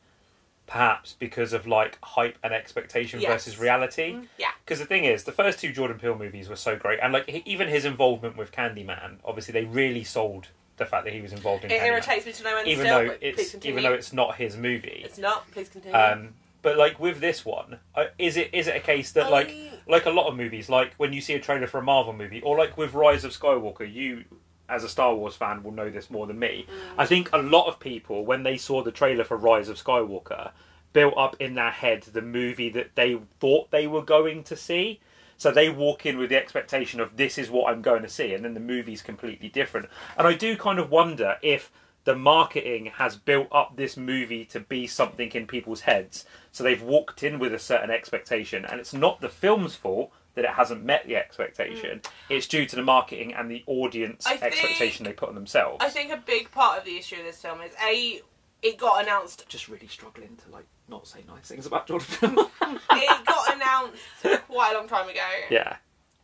[0.66, 3.30] perhaps because of like hype and expectation Yes.
[3.30, 4.14] versus reality.
[4.14, 4.28] Mm.
[4.38, 4.52] Yeah.
[4.64, 7.28] Because the thing is, the first two Jordan Peele movies were so great, and like
[7.28, 11.32] he- even his involvement with Candyman, obviously they really sold the fact that he was
[11.32, 13.92] involved in It Candyman, irritates me to no end even still, though it's even though
[13.92, 15.02] it's not his movie.
[15.04, 15.50] It's not.
[15.50, 15.96] Please continue.
[15.96, 19.48] Um, but like with this one, uh, is it is it a case that like
[19.48, 22.12] I- like a lot of movies, like when you see a trailer for a Marvel
[22.12, 24.24] movie, or like with Rise of Skywalker, you
[24.68, 26.66] as a Star Wars fan will know this more than me.
[26.98, 30.50] I think a lot of people when they saw the trailer for Rise of Skywalker
[30.92, 35.00] built up in their head the movie that they thought they were going to see.
[35.38, 38.34] So they walk in with the expectation of this is what I'm going to see,
[38.34, 39.88] and then the movie's completely different.
[40.16, 41.70] And I do kind of wonder if
[42.04, 46.24] the marketing has built up this movie to be something in people's heads.
[46.52, 50.44] So they've walked in with a certain expectation, and it's not the film's fault that
[50.44, 52.00] it hasn't met the expectation.
[52.00, 52.10] Mm.
[52.30, 55.78] It's due to the marketing and the audience think- expectation they put on themselves.
[55.84, 58.22] I think a big part of the issue of this film is a
[58.62, 62.50] it got announced just really struggling to like not say nice things about Jordan Peele.
[62.92, 64.02] it got announced
[64.48, 65.20] quite a long time ago.
[65.50, 65.76] yeah,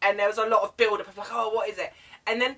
[0.03, 1.93] And there was a lot of build up of like, oh what is it?
[2.27, 2.57] And then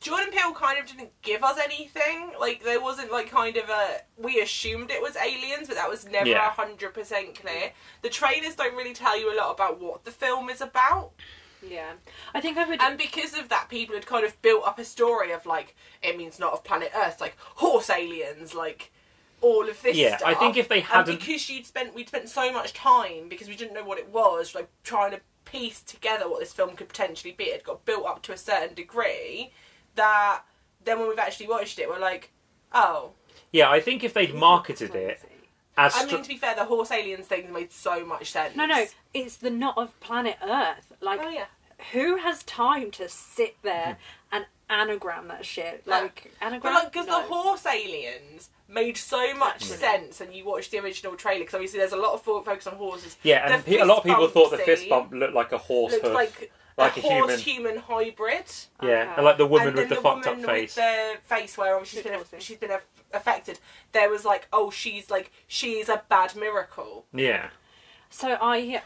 [0.00, 2.32] Jordan Peele kind of didn't give us anything.
[2.38, 6.04] Like there wasn't like kind of a we assumed it was aliens, but that was
[6.06, 6.50] never a Yeah.
[6.50, 7.72] hundred percent clear.
[8.02, 11.12] The trailers don't really tell you a lot about what the film is about.
[11.66, 11.92] Yeah.
[12.34, 12.80] I think I would.
[12.82, 16.18] And because of that, people had kind of built up a story of like it
[16.18, 18.92] means not of planet Earth, like horse aliens, like
[19.40, 19.96] all of this.
[19.96, 23.48] Yeah, I think if they hadn't- because you'd spent we'd spent so much time because
[23.48, 26.88] we didn't know what it was, like trying to piece together what this film could
[26.88, 27.44] potentially be.
[27.44, 29.52] It got built up to a certain degree
[29.94, 30.42] that
[30.84, 32.32] then when we've actually watched it, we're like,
[32.72, 33.12] oh.
[33.52, 33.70] yeah.
[33.70, 35.20] I think if they'd marketed it
[35.76, 38.56] as I mean, to be fair, the horse aliens thing made so much sense.
[38.56, 40.92] No, no, it's the not of planet Earth.
[41.00, 41.46] Like, Oh yeah.
[41.92, 44.36] who has time to sit there mm-hmm.
[44.36, 45.86] and anagram that shit?
[45.86, 45.92] No.
[46.02, 46.74] Like, anagram?
[46.74, 47.20] But like, because No.
[47.22, 49.76] the horse aliens made so much Actually.
[49.76, 52.66] sense, and you watch the original trailer, because obviously there's a lot of fo- focus
[52.66, 53.16] on horses.
[53.22, 55.92] yeah, and pe- a lot of people thought the fist bump looked like a horse
[55.92, 57.28] Looks hoof, like, like a, a human.
[57.28, 58.44] horse-human hybrid.
[58.82, 59.12] yeah, Okay.
[59.16, 60.76] and like the woman and with then the, fucked woman up face.
[60.76, 62.36] with the face where obviously she's Bit been horsey.
[62.40, 63.60] she's been aff- affected.
[63.92, 67.06] There was like, oh, she's like she's a bad miracle.
[67.14, 67.48] Yeah,
[68.10, 68.82] So I.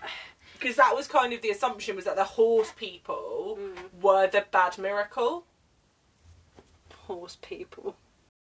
[0.58, 4.02] Because that was kind of the assumption was that the horse people mm.
[4.02, 5.46] were the bad miracle.
[7.14, 7.96] Horse people.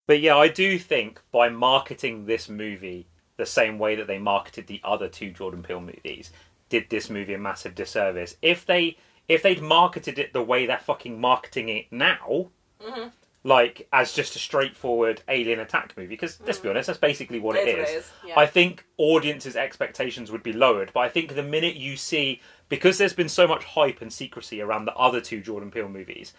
[0.07, 3.07] but yeah, I do think by marketing this movie
[3.37, 6.31] the same way that they marketed the other two Jordan Peele movies,
[6.69, 8.35] did this movie a massive disservice.
[8.41, 8.97] If they
[9.27, 12.49] if they'd marketed it the way they're fucking marketing it now,
[12.83, 13.11] Mhm.
[13.43, 17.55] like as just a straightforward alien attack movie, because let's be honest, that's basically what
[17.55, 17.79] it It is is.
[17.79, 18.11] what it is.
[18.25, 18.39] Yeah.
[18.39, 22.97] I think audiences' expectations would be lowered, but I think the minute you see, because
[22.97, 26.33] there's been so much hype and secrecy around the other two Jordan Peele movies,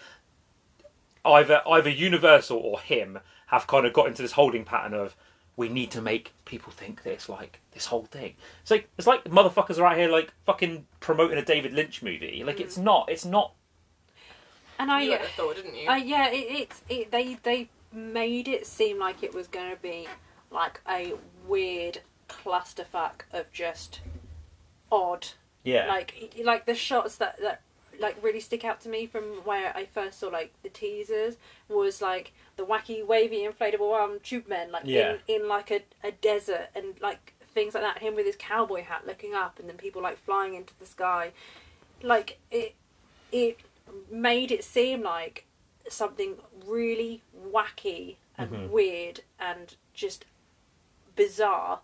[1.25, 3.19] either either Universal or him
[3.49, 5.17] have kind of got into this holding pattern of
[5.57, 8.35] we need to make people think that it's like this whole thing.
[8.63, 12.43] It's like it's like motherfuckers are out here like fucking promoting a David Lynch movie.
[12.45, 13.09] Like it's not.
[13.11, 13.53] It's not.
[14.79, 15.03] And I.
[15.03, 15.89] you would have thought, didn't you?
[15.89, 19.83] Uh, yeah, it, it's it, they they made it seem like it was going to
[19.83, 20.07] be
[20.51, 21.15] like a
[21.47, 24.01] weird clusterfuck of just
[24.91, 25.27] odd,
[25.65, 25.87] Yeah.
[25.89, 27.61] like like the shots that that
[28.01, 31.37] like really stick out to me from where I first saw like the teasers
[31.69, 35.19] was like the wacky wavy inflatable arm tube men like Yeah.
[35.29, 37.99] in in like a, a desert and like things like that.
[37.99, 41.33] Him with his cowboy hat looking up, and then people like flying into the sky,
[42.03, 42.75] like it
[43.33, 43.59] it
[44.11, 45.45] made it seem like
[45.89, 46.37] something
[46.67, 47.21] really
[47.53, 48.69] wacky and Mhm.
[48.71, 50.25] weird and just
[51.17, 51.81] bizarre,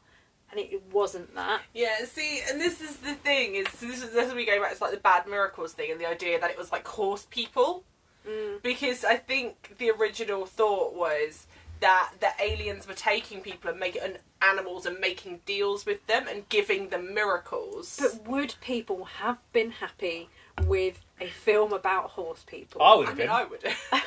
[0.51, 1.62] and it wasn't that.
[1.74, 4.76] Yeah, see, and this is the thing is this is this is we go back
[4.76, 7.84] to like the bad miracles thing and the idea that it was like horse people
[8.28, 8.61] Mm.
[8.61, 11.47] because I think the original thought was
[11.78, 16.26] that the aliens were taking people and making and animals and making deals with them
[16.26, 18.01] and giving them miracles.
[18.03, 20.28] But would people have been happy
[20.66, 22.82] with a film about horse people?
[22.82, 23.36] I would I have mean, been.
[23.36, 23.62] I would.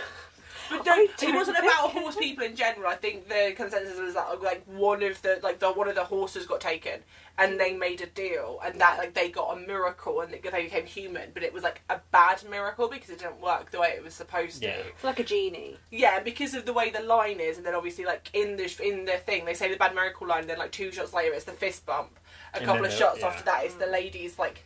[0.77, 2.87] But no, I it don't wasn't about it horse people in general.
[2.87, 6.03] I think the consensus was that like one of the like the one of the
[6.03, 6.99] horses got taken,
[7.37, 10.63] and they made a deal, and that like they got a miracle, and they they
[10.63, 11.31] became human.
[11.33, 14.13] But it was like a bad miracle because it didn't work the way it was
[14.13, 14.75] supposed Yeah.
[14.77, 14.87] to.
[14.89, 15.77] It's like a genie.
[15.91, 19.05] Yeah, because of the way the line is, and then obviously like in the in
[19.05, 21.51] the thing they say the bad miracle line, then like two shots later it's the
[21.51, 22.19] fist bump.
[22.53, 23.27] A And couple of shots yeah.
[23.27, 23.91] after that it's the mm.
[23.91, 24.63] lady's like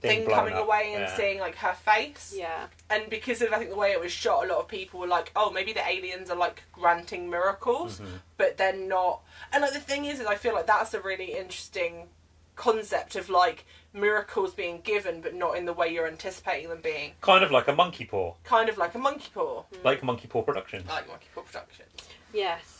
[0.00, 1.16] Thing thing, coming up, away and yeah.
[1.16, 2.32] seeing like her face.
[2.36, 2.66] Yeah.
[2.88, 5.08] And because of I think the way it was shot, a lot of people were
[5.08, 8.16] like, "Oh, maybe the aliens are like granting miracles," Mm-hmm.
[8.36, 9.22] but they're not.
[9.52, 12.08] And like the thing is, is I feel like that's a really interesting
[12.54, 17.12] concept of like miracles being given, but not in the way you're anticipating them being.
[17.20, 20.42] Kind of like a monkey paw, Kind of like a monkey paw, like Monkey Paw
[20.42, 20.86] Productions.
[20.88, 21.90] Like monkey paw productions.
[22.32, 22.77] Yes.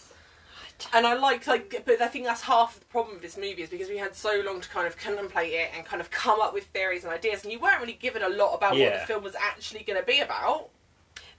[0.92, 3.62] And I like like, but I think that's half of the problem with this movie
[3.62, 6.40] is because we had so long to kind of contemplate it and kind of come
[6.40, 9.00] up with theories and ideas, and you weren't really given a lot about what Yeah.
[9.00, 10.68] the film was actually going to be about.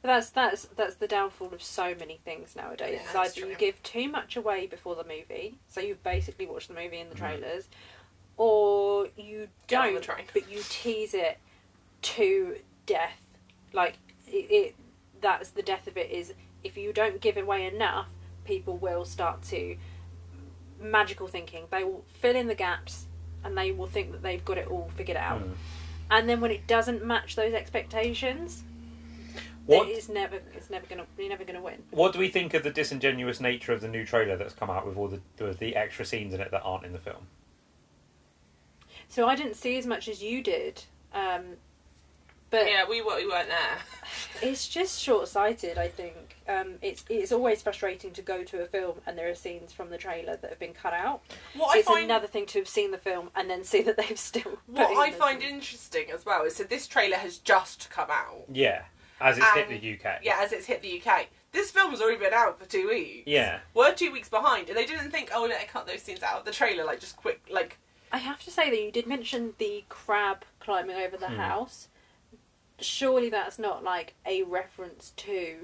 [0.02, 2.92] But that's that's that's the downfall of so many things nowadays.
[2.96, 3.60] Yeah, It's that's either you true.
[3.68, 7.16] give too much away before the movie, so you've basically watched the movie in the
[7.16, 7.20] Mhm.
[7.20, 7.70] trailers,
[8.38, 10.26] or you Get on the don't, train.
[10.34, 11.38] but you tease it
[12.02, 13.20] to death.
[13.74, 13.96] Like
[14.28, 14.76] it, it,
[15.22, 16.10] that's the death of it.
[16.12, 16.34] Is
[16.64, 18.08] if you don't give away enough,
[18.50, 19.78] people will start to
[20.82, 21.66] magical thinking.
[21.70, 23.06] They will fill in the gaps,
[23.44, 25.42] and they will think that they've got it all figured out.
[25.42, 25.54] Mm.
[26.10, 28.64] And then when it doesn't match those expectations,
[29.68, 31.84] What it's never it's never gonna you're never gonna win.
[31.92, 34.88] What do we think of the disingenuous nature of the new trailer that's come out
[34.88, 37.28] with all the the, the extra scenes in it that aren't in the film?
[39.08, 40.84] So I didn't see as much as you did,
[41.14, 41.58] um,
[42.50, 43.78] but yeah, we, were, we weren't there.
[44.42, 45.78] it's just short sighted.
[45.78, 49.36] I think um, it's it's always frustrating to go to a film and there are
[49.36, 51.22] scenes from the trailer that have been cut out.
[51.56, 54.18] What I find another thing to have seen the film and then see that they've
[54.20, 54.58] still.
[54.68, 55.54] what I find scenes.
[55.54, 58.44] interesting as well is that this trailer has just come out.
[58.52, 58.84] Yeah,
[59.22, 59.76] as it's hit the
[60.10, 60.20] UK.
[60.24, 61.28] Yeah, as it's hit the UK.
[61.52, 63.24] This film's already been out for two weeks.
[63.26, 63.60] Yeah.
[63.74, 66.46] We're two weeks behind, and they didn't think, oh, let's cut those scenes out of
[66.46, 67.78] the trailer, like just quick, like
[68.12, 71.36] I have to say that you did mention the crab climbing over the Hmm.
[71.36, 71.88] house.
[72.82, 75.56] Surely that's not like a reference to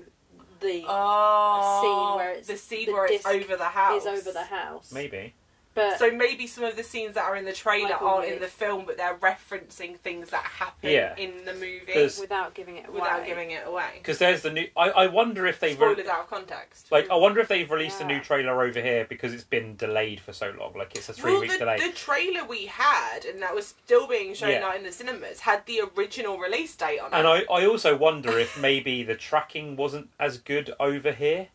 [0.59, 4.32] the oh, scene where it's- the scene the where it's over the house is over
[4.32, 4.91] the house.
[4.91, 5.34] Maybe.
[5.76, 8.39] But So maybe some of the scenes that are in the trailer Michael aren't in
[8.39, 11.13] the film, but they're referencing things that happen Yeah.
[11.17, 12.99] in the movie without giving it away.
[13.01, 13.89] without giving it away.
[13.97, 14.67] Because there's the new.
[14.78, 15.80] I, I wonder if they've.
[15.80, 16.91] re- out of context.
[16.91, 20.19] like, I wonder if they've released a new trailer over here because it's been delayed
[20.21, 20.73] for so long.
[20.78, 21.78] Like, it's a three well, week the, delay.
[21.78, 24.67] the trailer we had, and that was still being shown Yeah.
[24.67, 27.47] out in the cinemas, had the original release date on And it.
[27.49, 31.49] I, I also wonder if maybe the tracking wasn't as good over here.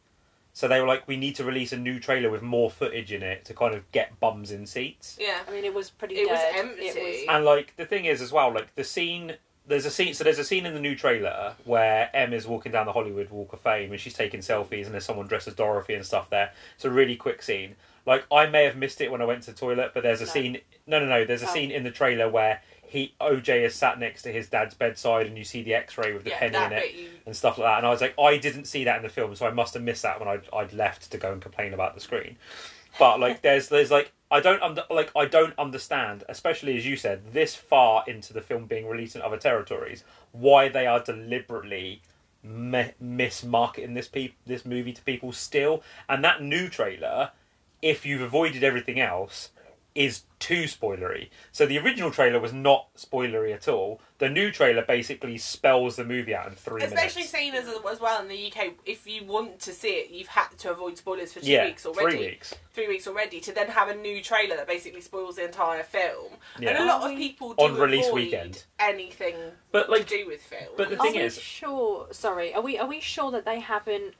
[0.60, 3.22] So they were like, we need to release a new trailer with more footage in
[3.22, 5.16] it to kind of get bums in seats.
[5.18, 5.38] yeah.
[5.48, 6.16] I mean, it was pretty.
[6.16, 6.82] It was empty.
[6.82, 9.36] It was, And like the thing is as well, like the scene
[9.66, 12.72] there's a scene so there's a scene in the new trailer where Em is walking
[12.72, 15.54] down the Hollywood Walk of Fame and she's taking selfies and there's someone dressed as
[15.54, 16.52] Dorothy and stuff there.
[16.74, 17.76] It's a really quick scene.
[18.04, 20.26] Like I may have missed it when I went to the toilet, but there's a
[20.26, 20.30] No.
[20.30, 21.54] scene no no no, there's a Oh.
[21.54, 22.60] scene in the trailer where
[22.90, 26.12] he OJ is sat next to his dad's bedside and you see the x ray
[26.12, 27.08] with the yeah, penny in it you.
[27.24, 27.78] and stuff like that.
[27.78, 29.82] And I was like, I didn't see that in the film, so I must have
[29.84, 32.36] missed that when I'd, I'd left to go and complain about the screen.
[32.98, 36.96] But like, there's there's like I don't under, like I don't understand, especially as you
[36.96, 42.02] said, this far into the film being released in other territories, why they are deliberately
[42.42, 45.84] mi- mismarketing this peop this movie to people still.
[46.08, 47.30] And that new trailer,
[47.82, 49.50] if you've avoided everything else,
[49.94, 51.28] is too spoilery.
[51.52, 54.00] So the original trailer was not spoilery at all.
[54.18, 57.30] The new trailer basically spells the movie out in three Especially minutes.
[57.30, 60.48] saying as, as well in the UK, if you want to see it, you've had
[60.58, 62.16] to avoid spoilers for two yeah, weeks already.
[62.16, 62.54] three weeks.
[62.72, 66.32] Three weeks already to then have a new trailer that basically spoils the entire film.
[66.56, 68.64] And a lot of people do On release avoid weekend.
[68.78, 69.34] anything
[69.72, 70.72] But like, to do with film.
[70.76, 72.06] but the are thing we is- sure?
[72.12, 74.14] Sorry, are we are we sure that they haven't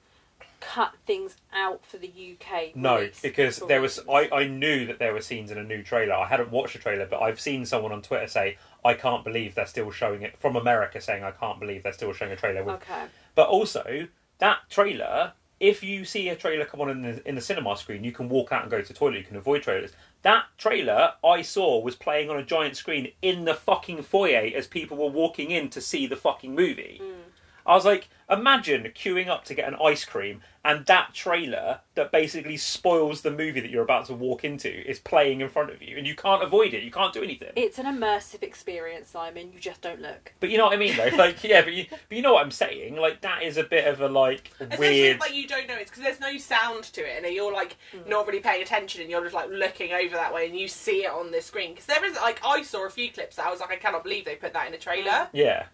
[0.61, 2.77] cut things out for the UK?
[2.77, 4.01] no, because there was?
[4.09, 6.15] I, I knew that there were scenes in a new trailer.
[6.15, 9.55] I hadn't watched the trailer, but I've seen someone on Twitter say, "I can't believe
[9.55, 12.63] they're still showing it." From America, saying, "I can't believe they're still showing a trailer
[12.63, 13.05] with Okay.
[13.35, 14.09] But also,
[14.39, 18.03] that trailer, if you see a trailer come on in the, in the cinema screen,
[18.03, 19.93] you can walk out and go to the toilet, you can avoid trailers.
[20.23, 24.67] That trailer I saw was playing on a giant screen in the fucking foyer as
[24.67, 27.01] people were walking in to see the fucking movie.
[27.03, 27.31] Mm.
[27.67, 32.13] I was like, imagine queuing up to get an ice cream and that trailer that
[32.13, 35.81] basically spoils the movie that you're about to walk into is playing in front of
[35.83, 37.51] you and you can't avoid it, you can't do anything.
[37.57, 39.53] It's an immersive experience, Simon.
[39.53, 40.33] You just don't look.
[40.39, 41.11] But you know what I mean though?
[41.17, 42.97] Like, yeah, but you, but you know what I'm saying?
[42.97, 45.17] Like, that is a bit of a, like, Especially weird.
[45.17, 47.77] if, like you don't know it's because there's no sound to it, and you're like
[47.95, 48.09] Mm.
[48.09, 51.05] not really paying attention, and you're just like looking over that way, and you see
[51.05, 51.71] it on the screen.
[51.73, 54.03] Because there is like I saw a few clips that I was like, I cannot
[54.05, 55.29] believe they put that in a trailer Mm.
[55.33, 55.65] Yeah,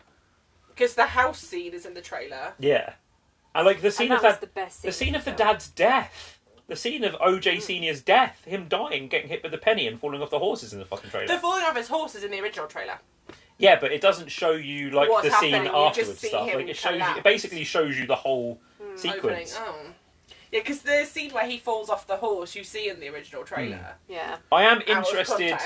[0.77, 2.53] because the house scene is in the trailer.
[2.59, 2.95] yeah.
[3.55, 4.83] And like the scene and of that was that, the best.
[4.83, 5.39] the scene scene in of the film.
[5.39, 7.63] dad's death, the scene of OJ mm.
[7.63, 10.79] Senior's death, him dying, getting hit with the penny, and falling off the horses in
[10.79, 11.27] the fucking trailer.
[11.27, 12.99] The falling off his horses in the original trailer.
[13.59, 16.29] Yeah, but it doesn't show you like What's the scene happening, you just afterwards see
[16.29, 16.49] stuff.
[16.49, 18.99] him Like it shows you, it basically shows you the whole mm, Opening.
[18.99, 19.59] sequence.
[19.59, 19.77] Oh.
[20.53, 23.43] Yeah, because the scene where he falls off the horse you see in the original
[23.43, 23.47] mm.
[23.47, 23.95] trailer.
[24.09, 24.37] Yeah.
[24.53, 25.57] I am Out of interested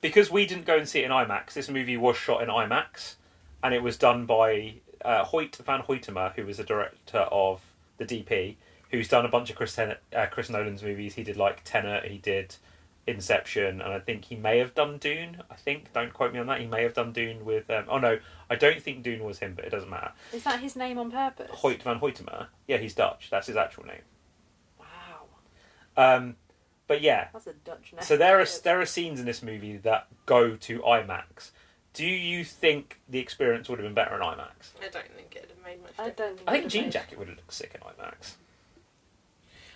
[0.00, 1.54] because we didn't go and see it in IMAX.
[1.54, 3.16] This movie was shot in IMAX,
[3.62, 7.60] and it was done by uh, Hoyt van Hoytema, who was the director of
[7.98, 8.56] the DP,
[8.90, 11.14] who's done a bunch of Chris, Ten- uh, Chris Nolan's movies.
[11.14, 12.56] He did like Tenet, he did
[13.06, 15.42] Inception, and I think he may have done Dune.
[15.50, 16.60] I think, don't quote me on that.
[16.60, 17.70] He may have done Dune with.
[17.70, 18.18] Um, oh no,
[18.50, 20.10] I don't think Dune was him, but it doesn't matter.
[20.32, 21.50] Is that his name on purpose?
[21.52, 22.46] Hoyt van Hoytema.
[22.66, 23.28] Yeah, he's Dutch.
[23.30, 24.02] That's his actual name.
[24.80, 24.86] Wow,
[26.16, 26.36] Um,
[26.88, 28.02] but yeah, that's a Dutch name.
[28.02, 31.50] so there are there are scenes in this movie that go to IMAX.
[31.96, 34.72] Do you think the experience would have been better in IMAX?
[34.80, 36.16] I don't think it'd have made much I difference.
[36.18, 36.36] don't.
[36.36, 38.34] Think I think it Jean made- Jacket would have looked sick in IMAX.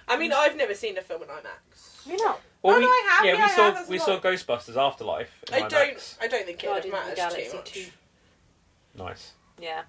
[0.06, 2.06] I mean, I've never seen a film in IMAX.
[2.06, 3.96] You know, Oh, we, no, I have, Yeah, yeah, we I saw have, that's we
[3.96, 4.22] a saw lot.
[4.22, 5.30] Ghostbusters Afterlife.
[5.48, 5.68] In I IMAX.
[5.70, 6.16] don't.
[6.20, 7.72] I don't think it Guardians of matters Galaxy too much.
[7.72, 7.86] two.
[8.96, 9.32] Nice.
[9.58, 9.82] Yeah.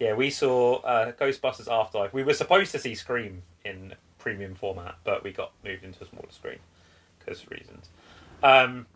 [0.00, 2.12] Yeah, we saw uh, Ghostbusters Afterlife.
[2.12, 6.06] We were supposed to see Scream in premium format, but we got moved into a
[6.08, 6.58] smaller screen
[7.20, 7.88] because of reasons.
[8.42, 8.95] Um, Sad.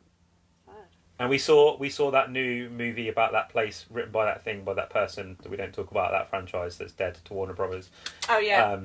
[1.20, 4.64] And we saw we saw that new movie about that place written by that thing
[4.64, 7.90] by that person that we don't talk about that franchise that's dead to Warner Brothers.
[8.28, 8.78] Oh yeah,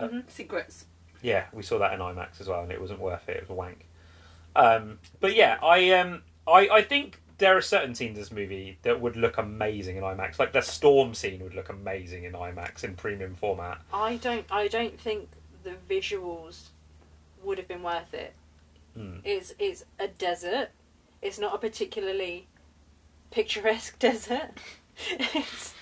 [0.00, 0.86] Um, secrets.
[1.22, 3.36] yeah, we saw that in IMAX as well, and it wasn't worth it.
[3.36, 3.86] It was a wank.
[4.56, 8.78] Um, but yeah, I um, I I think there are certain scenes in this movie
[8.82, 10.38] that would look amazing in IMAX.
[10.38, 13.82] Like the storm scene would look amazing in IMAX in premium format.
[13.92, 14.46] I don't.
[14.50, 15.28] I don't think
[15.62, 16.68] the visuals
[17.44, 18.34] would have been worth it.
[18.94, 19.18] Hmm.
[19.24, 20.70] It's it's a desert.
[21.22, 22.48] It's not a particularly
[23.30, 24.58] picturesque desert.
[25.08, 25.74] it's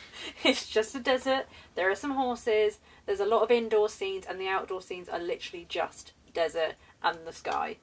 [0.44, 1.46] it's just a desert.
[1.74, 2.78] There are some horses.
[3.06, 7.18] There's a lot of indoor scenes, and the outdoor scenes are literally just desert and
[7.26, 7.76] the sky.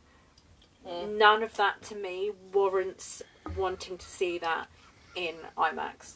[0.87, 1.17] Mm.
[1.17, 3.21] None of that to me warrants
[3.57, 4.67] wanting to see that
[5.15, 6.15] in IMAX.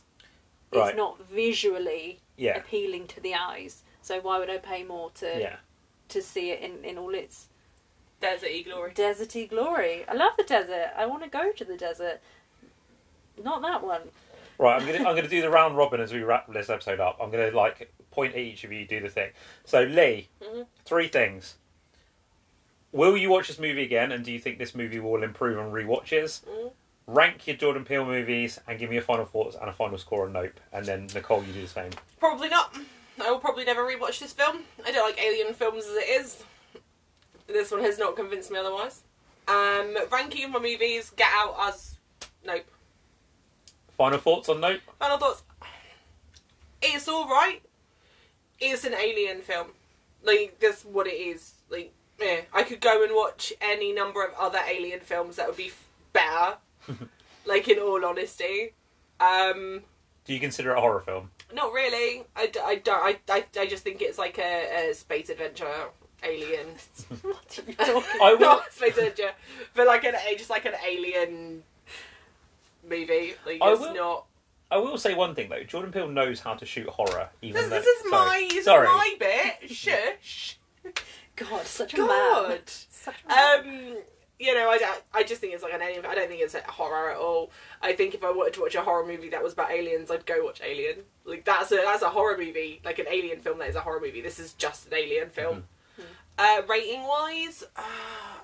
[0.71, 0.89] Right.
[0.89, 3.83] It's not visually Yeah, appealing to the eyes.
[4.01, 5.55] So why would I pay more to yeah.
[6.09, 7.48] to see it in, in all its
[8.21, 8.91] Desert glory.
[8.91, 10.05] deserty glory?
[10.07, 10.91] I love the desert.
[10.97, 12.19] I want to go to the desert.
[13.41, 14.01] Not that one.
[14.57, 17.17] Right, I'm gonna I'm gonna do the round robin as we wrap this episode up.
[17.21, 19.29] I'm gonna like point at each of you, do the thing.
[19.63, 20.65] So Lee, Mhm.
[20.83, 21.55] three things.
[22.91, 25.71] Will you watch this movie again, and do you think this movie will improve on
[25.71, 26.41] rewatches?
[26.45, 26.71] Mm.
[27.07, 30.25] Rank your Jordan Peele movies and give me your final thoughts and a final score
[30.25, 30.59] on Nope.
[30.73, 31.91] And then Nicole, you do the same.
[32.19, 32.75] Probably not.
[33.21, 34.63] I will probably never rewatch this film.
[34.85, 36.43] I don't like alien films as it is.
[37.51, 39.01] This one has not convinced me otherwise.
[39.47, 41.97] Um, ranking of my movies, Get Out as
[42.45, 42.65] nope.
[43.97, 44.81] Final thoughts on Nope?
[44.99, 45.43] Final thoughts.
[46.81, 47.61] It's all right.
[48.59, 49.67] It's an alien film.
[50.23, 51.53] Like that's what it is.
[51.69, 51.91] Like
[52.21, 55.67] yeah, I could go and watch any number of other alien films that would be
[55.67, 56.57] f- better.
[57.45, 58.73] like in all honesty,
[59.19, 59.81] um,
[60.25, 61.31] Do you consider it a horror film?
[61.53, 62.23] not really.
[62.35, 63.01] I, d- I don't.
[63.01, 65.65] I, I, I just think it's like a, a space adventure
[66.23, 66.67] alien.
[67.21, 68.03] what are you talking?
[68.21, 68.39] I will.
[68.39, 69.31] not space adventure,
[69.75, 71.63] but like an just like an alien
[72.87, 73.33] movie.
[73.45, 74.25] Like I it's will- not.
[74.71, 75.63] I will say one thing though.
[75.63, 77.29] Jordan Peele knows how to shoot horror.
[77.41, 78.29] Even This, though, this is sorry.
[78.41, 78.47] my.
[78.49, 78.87] This is sorry.
[78.87, 79.71] my bit.
[79.71, 80.57] Shush.
[81.35, 82.07] God, such a man.
[82.07, 82.61] God.
[82.67, 83.59] Such a man.
[83.95, 83.97] Um,
[84.39, 86.05] you know, I, don't- I just think it's like an alien.
[86.05, 87.49] I don't think it's a horror at all.
[87.81, 90.25] I think if I wanted to watch a horror movie that was about aliens, I'd
[90.27, 90.97] go watch Alien.
[91.25, 93.99] Like that's a that's a horror movie, like an alien film that is a horror
[93.99, 94.21] movie.
[94.21, 95.63] This is just an alien film.
[96.37, 97.81] Uh, rating wise, uh,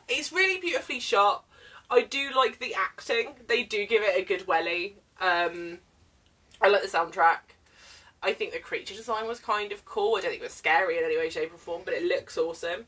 [0.08, 1.45] it's really beautifully shot.
[1.89, 3.36] I do like the acting.
[3.47, 4.97] They do give it a good welly.
[5.22, 5.80] Um,
[6.62, 7.56] I like the soundtrack.
[8.22, 10.16] I think the creature design was kind of cool.
[10.16, 12.38] I don't think it was scary in any way, shape, or form, but it looks
[12.38, 12.86] awesome.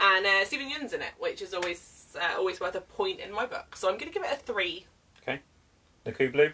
[0.00, 3.32] And uh, Steven Yeun's in it, which is always uh, always worth a point in
[3.32, 3.76] my book.
[3.76, 4.86] So I'm going to give it a three.
[6.06, 6.52] Nicole Blue.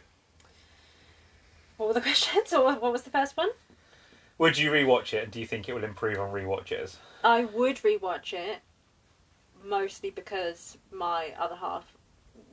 [1.77, 2.53] what were the questions?
[2.53, 3.51] Or what was the first one?
[4.39, 6.97] Would you rewatch it, and do you think it will improve on rewatches?
[7.25, 8.59] I would rewatch it,
[9.65, 11.85] mostly because my other half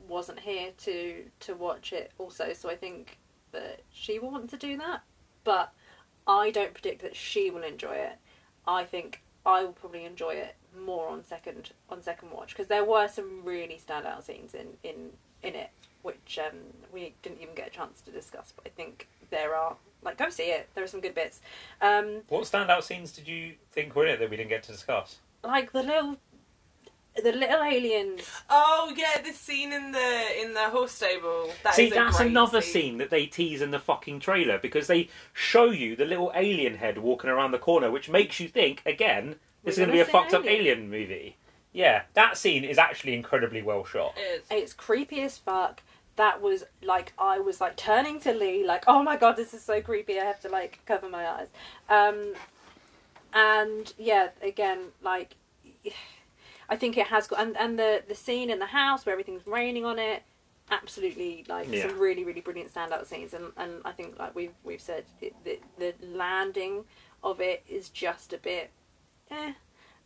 [0.08, 2.12] wasn't here to to watch it.
[2.18, 3.18] Also, so I think
[3.52, 5.02] that she will want to do that,
[5.44, 5.72] but
[6.26, 8.16] I don't predict that she will enjoy it.
[8.66, 12.84] I think I will probably enjoy it more on second on second watch because there
[12.84, 15.10] were some really standout scenes in in
[15.42, 15.70] in it
[16.04, 16.58] which um,
[16.92, 18.52] we didn't even get a chance to discuss.
[18.54, 19.74] But I think there are
[20.04, 20.68] like go see it.
[20.74, 21.40] There are some good bits.
[21.80, 24.72] Um, What standout scenes did you think were in it that we didn't get to
[24.72, 25.18] discuss?
[25.42, 26.16] like the little
[27.22, 28.22] the little aliens.
[28.50, 31.50] Oh yeah, this scene in the in the horse stable.
[31.62, 35.08] That See, is that's another scene that they tease in the fucking trailer because they
[35.32, 39.36] show you the little alien head walking around the corner, which makes you think again
[39.62, 40.60] this We're is going to be a gonna see an fucked up alien.
[40.78, 41.36] alien movie.
[41.72, 44.14] Yeah, that scene is actually incredibly well shot.
[44.16, 44.42] It is.
[44.50, 45.82] It's creepy as fuck.
[46.16, 49.62] That was like I was like turning to Lee, like, oh my god, this is
[49.62, 50.20] so creepy.
[50.20, 51.48] I have to like cover my eyes.
[51.88, 52.34] Um,
[53.32, 55.34] and yeah, again, like,
[56.68, 59.46] I think it has got and and the the scene in the house where everything's
[59.46, 60.22] raining on it.
[60.70, 61.88] Absolutely, like Yeah.
[61.88, 65.34] some really, really brilliant standout scenes, and, and I think like we've we've said, it,
[65.44, 66.84] the the landing
[67.22, 68.70] of it is just a bit,
[69.30, 69.52] eh.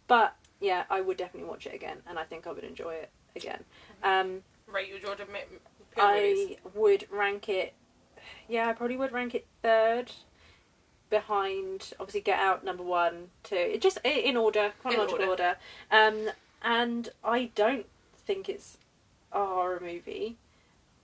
[0.09, 3.11] But yeah, I would definitely watch it again, and I think I would enjoy it
[3.37, 3.63] again.
[4.03, 5.68] Um, Rate your Jordan Mi- Peele movies.
[6.01, 7.75] I would rank it.
[8.49, 10.13] Yeah, I probably would rank it third,
[11.11, 13.57] behind obviously Get Out number one, two.
[13.57, 15.57] It just in order, chronological order.
[15.91, 16.31] Um,
[16.63, 17.87] and I don't
[18.27, 18.79] think it's
[19.33, 20.37] a horror movie,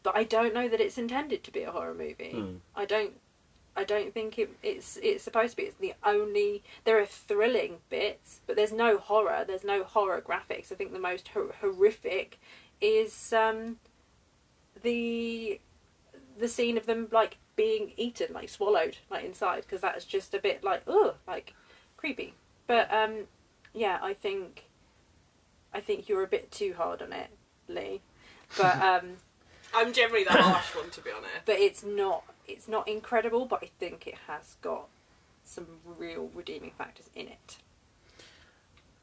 [0.03, 2.33] but I don't know that it's intended to be a horror movie.
[2.33, 2.57] Hmm.
[2.75, 3.13] I don't.
[3.77, 5.63] I don't think it, it's it's supposed to be.
[5.65, 9.45] It's the only there are thrilling bits, but there's no horror.
[9.47, 10.71] There's no horror graphics.
[10.71, 12.39] I think the most hor- horrific
[12.81, 13.79] is um,
[14.85, 15.61] the
[16.39, 20.39] the scene of them like being eaten, like swallowed, like inside, because that's just a
[20.39, 21.55] bit like ugh, like
[21.97, 22.35] creepy.
[22.67, 23.25] But um,
[23.73, 24.65] yeah, I think
[25.73, 27.31] I think you're a bit too hard on it,
[27.69, 28.01] Lee.
[28.57, 29.17] But um,
[29.75, 31.33] I'm generally the harsh one, to be honest.
[31.47, 33.47] but it's not it's not incredible.
[33.47, 34.89] But I think it has got
[35.45, 35.67] some
[35.99, 37.59] real redeeming factors in it.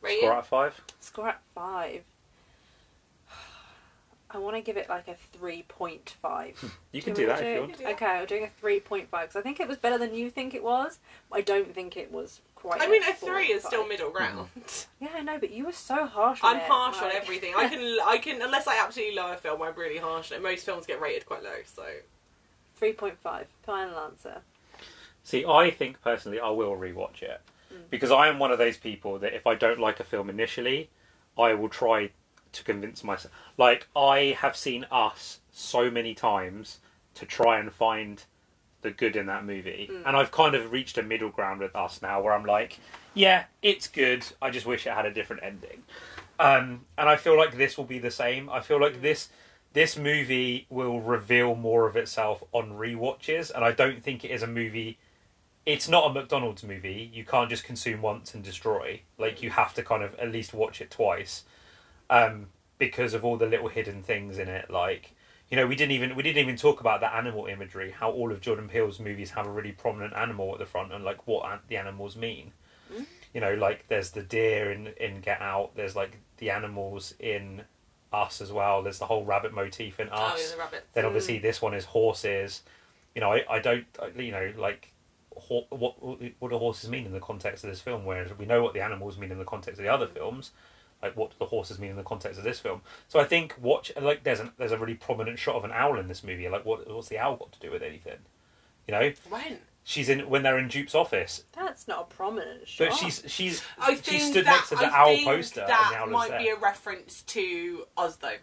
[0.02, 0.82] Rate Score out of five.
[1.00, 2.04] Score at five.
[4.34, 6.64] I want to give it like a three point five.
[6.92, 7.96] You can Do do we that if you want.
[7.96, 10.30] Okay, I'm doing a three point five because I think it was better than you
[10.30, 11.00] think it was.
[11.32, 12.82] I don't think it was quite.
[12.82, 14.48] I mean, a three is still middle ground.
[15.00, 16.42] Yeah, I know, but you were so harsh.
[16.44, 17.54] On I'm it, harsh on everything.
[17.56, 20.42] I can, I can, unless I absolutely love a film, I'm really harsh on it.
[20.44, 21.84] Most films get rated quite low, so
[22.76, 23.48] Three point five.
[23.64, 24.42] Final answer.
[25.24, 27.90] See, I think personally I will rewatch it Mm.
[27.90, 30.90] because I am one of those people that if I don't like a film initially,
[31.38, 32.10] I will try
[32.54, 33.34] to convince myself.
[33.58, 36.80] Like I have seen Us so many times
[37.16, 38.24] to try and find
[38.82, 40.04] the good in that movie, Mm.
[40.08, 42.80] and I've kind of reached a middle ground with Us now, where I'm like,
[43.14, 44.26] yeah, it's good.
[44.42, 45.84] I just wish it had a different ending.
[46.40, 48.50] Um, and I feel like this will be the same.
[48.50, 49.30] I feel like this
[49.74, 54.44] this movie will reveal more of itself on rewatches, and I don't think it is
[54.44, 54.98] a movie.
[55.66, 57.10] It's not a McDonald's movie.
[57.14, 59.02] You can't just consume once and destroy.
[59.20, 61.44] Like you have to kind of at least watch it twice,
[62.12, 62.48] um,
[62.78, 64.70] because of all the little hidden things in it.
[64.70, 65.16] Like
[65.50, 67.92] you know, we didn't even we didn't even talk about the animal imagery.
[67.92, 71.04] How all of Jordan Peele's movies have a really prominent animal at the front, and
[71.04, 72.52] like what the animals mean.
[72.94, 73.06] Mm.
[73.34, 75.72] You know, like there's the deer in in Get Out.
[75.76, 77.64] There's like the animals in
[78.14, 78.84] Us as well.
[78.84, 80.34] There's the whole rabbit motif in Us.
[80.36, 80.88] oh yeah, the rabbits.
[80.94, 82.62] Then obviously this one is horses.
[83.16, 83.86] You know, I, I don't,
[84.16, 84.94] you know, like
[85.50, 88.06] what what do horses mean in the context of this film?
[88.06, 90.52] Whereas we know what the animals mean in the context of the other films.
[91.02, 92.82] Like what do the horses mean in the context of this film?
[93.08, 95.98] So I think watch like there's a there's a really prominent shot of an owl
[96.00, 96.48] in this movie.
[96.50, 98.20] Like what what's the owl got to do with anything?
[98.88, 99.60] You know, When?
[99.84, 102.90] she's in when they're in Jupe's office, That's not a prominent shot.
[102.90, 105.96] but she's she's I she stood that, next to the I owl poster That and
[105.96, 108.36] the owl is might be a reference to us though.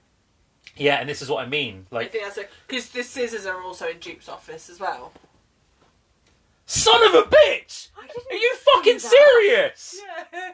[0.77, 1.87] Yeah, and this is what I mean.
[1.91, 5.13] I Like think that's because the scissors are also in Jupe's office as well.
[6.67, 7.89] son of a bitch.
[7.97, 10.01] Are you fucking serious?
[10.33, 10.53] Yeah.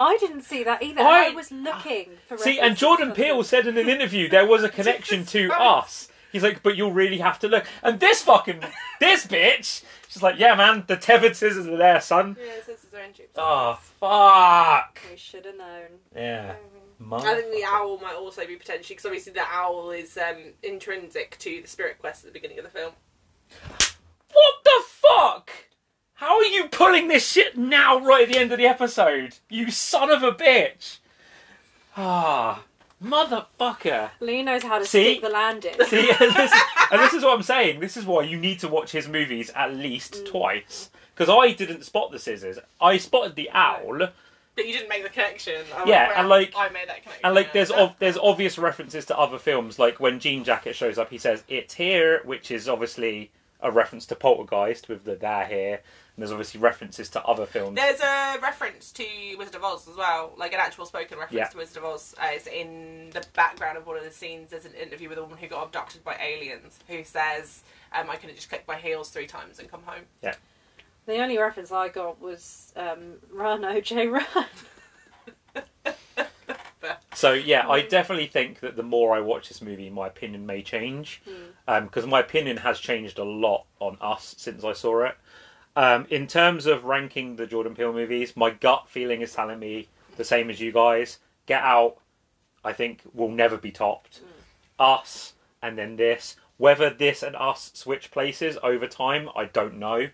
[0.00, 1.00] I didn't see that either.
[1.00, 2.38] I- I, was looking for.
[2.38, 6.08] See, and Jordan to Peele said in an interview there was a connection to us.
[6.32, 7.64] He's like, but you'll really have to look.
[7.82, 8.62] And this fucking
[9.00, 12.36] this bitch, she's like, yeah, man, the tethered scissors are there, son.
[12.38, 14.98] Yeah, scissors are in Jupe's Oh fuck.
[15.10, 16.00] We should have known.
[16.14, 16.54] Yeah.
[17.12, 21.36] I think the owl might also be potentially because obviously the owl is um, intrinsic
[21.40, 22.92] to the spirit quest at the beginning of the film.
[24.32, 25.50] What the fuck?
[26.16, 29.36] How are you pulling this shit now, right at the end of the episode?
[29.50, 30.98] You son of a bitch.
[31.96, 32.62] Ah,
[33.02, 34.10] motherfucker.
[34.20, 35.12] Lee knows how to See?
[35.18, 35.74] stick the landing.
[35.86, 36.52] See, and this,
[36.90, 37.80] and this is what I'm saying.
[37.80, 40.90] This is why you need to watch his movies at least twice.
[41.14, 42.58] Because I didn't spot the scissors.
[42.80, 43.98] I spotted the owl,
[44.54, 45.64] But you didn't make the connection.
[45.74, 47.24] I went, Yeah, well, and, like- I made that connection.
[47.24, 49.78] and like there's ov- there's obvious references to other films.
[49.78, 53.30] Like when Jean Jacket shows up, he says "It's here," which is obviously
[53.60, 55.80] a reference to Poltergeist with the "there here."
[56.16, 57.76] And there's obviously references to other films.
[57.76, 59.04] There's a reference to
[59.36, 61.48] Wizard of Oz as well, like an actual spoken reference Yeah.
[61.48, 62.14] to Wizard of Oz.
[62.18, 64.50] Uh, it's in the background of one of the scenes.
[64.50, 68.16] There's an interview with a woman who got abducted by aliens who says, um, "I
[68.16, 70.36] could have just clicked my heels three times and come home." Yeah.
[71.04, 74.46] The only reference I got was um, Run OJ Run.
[77.14, 80.60] So yeah, I definitely think that the more I watch this movie, my opinion may
[80.62, 81.22] change,
[81.66, 85.16] because my opinion has changed a lot on Us since I saw it.
[85.76, 89.88] Um, in terms of ranking the Jordan Peele movies, my gut feeling is telling me
[90.16, 91.18] the same as you guys.
[91.44, 91.98] Get Out,
[92.64, 94.22] I think, will never be topped.
[94.78, 96.36] Us, and then this.
[96.56, 100.08] Whether this and Us switch places over time, I don't know.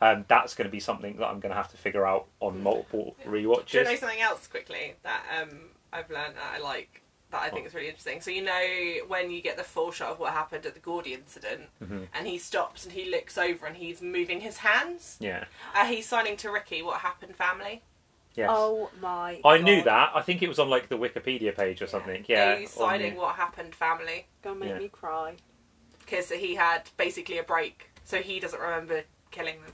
[0.00, 2.62] Um, that's going to be something that I'm going to have to figure out on
[2.62, 3.84] multiple Do you rewatches.
[3.84, 5.60] know something else quickly that um,
[5.92, 7.03] I've learned that I like
[7.34, 8.20] that I think is really interesting?
[8.20, 11.12] So you know when you get the full shot of what happened at the Gordy
[11.14, 12.08] incident, Mhm.
[12.14, 15.16] and he stops and he looks over and he's moving his hands.
[15.20, 15.44] Yeah.
[15.74, 16.80] Uh, he's signing to Ricky.
[16.82, 17.82] What happened, family?
[18.36, 18.50] Yes.
[18.52, 19.40] Oh my!
[19.44, 20.10] I knew that.
[20.14, 22.24] I think it was on like the Wikipedia page or something.
[22.28, 22.56] Yeah.
[22.56, 24.78] he's signing the- what happened, family, Gonna make Yeah.
[24.78, 25.34] me cry.
[26.00, 29.72] because he had basically a break, so he doesn't remember killing them.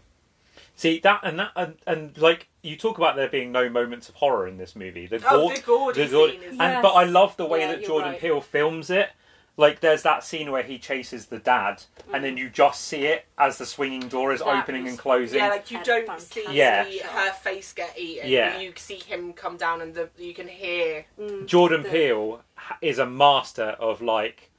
[0.81, 4.15] See that and that and, and like you talk about there being no moments of
[4.15, 5.07] horror in this movie.
[5.07, 6.48] The Oh, Gord- the Gordy the Gord- scene is.
[6.52, 6.82] and Yes.
[6.82, 8.20] but I love the way Yeah, that you're Jordan right.
[8.20, 9.11] Peele films it.
[9.59, 11.82] Like there's that scene where he chases the dad,
[12.15, 14.47] and then you just see it as the swinging door is Mm.
[14.47, 15.39] That opening was- and closing.
[15.39, 16.85] Yeah, like you a don't fantastic see Yeah.
[16.85, 18.31] her face get eaten.
[18.31, 18.59] Yeah.
[18.59, 21.05] You see him come down, and the you can hear.
[21.20, 21.44] Mm.
[21.47, 24.49] Jordan The- Peele ha- is a master of like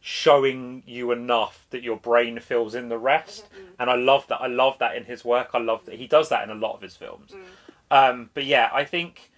[0.00, 3.64] showing you enough that your brain fills in the rest, Mm-hmm.
[3.80, 4.40] and I love that.
[4.40, 5.50] I love that in his work.
[5.54, 7.32] I love that he does that in a lot of his films.
[7.32, 7.44] Mm.
[7.90, 9.30] Um, but yeah, I think.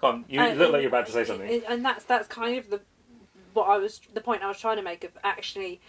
[0.00, 1.48] Come on, you And- look like you're about to say something.
[1.50, 2.80] and- and that's that's kind of the
[3.54, 5.80] what I was the point I was trying to make of actually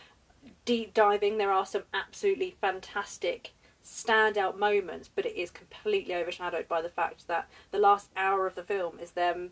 [0.66, 1.38] deep diving.
[1.38, 3.52] There are some absolutely fantastic
[3.84, 8.56] standout moments, but it is completely overshadowed by the fact that the last hour of
[8.56, 9.52] the film is them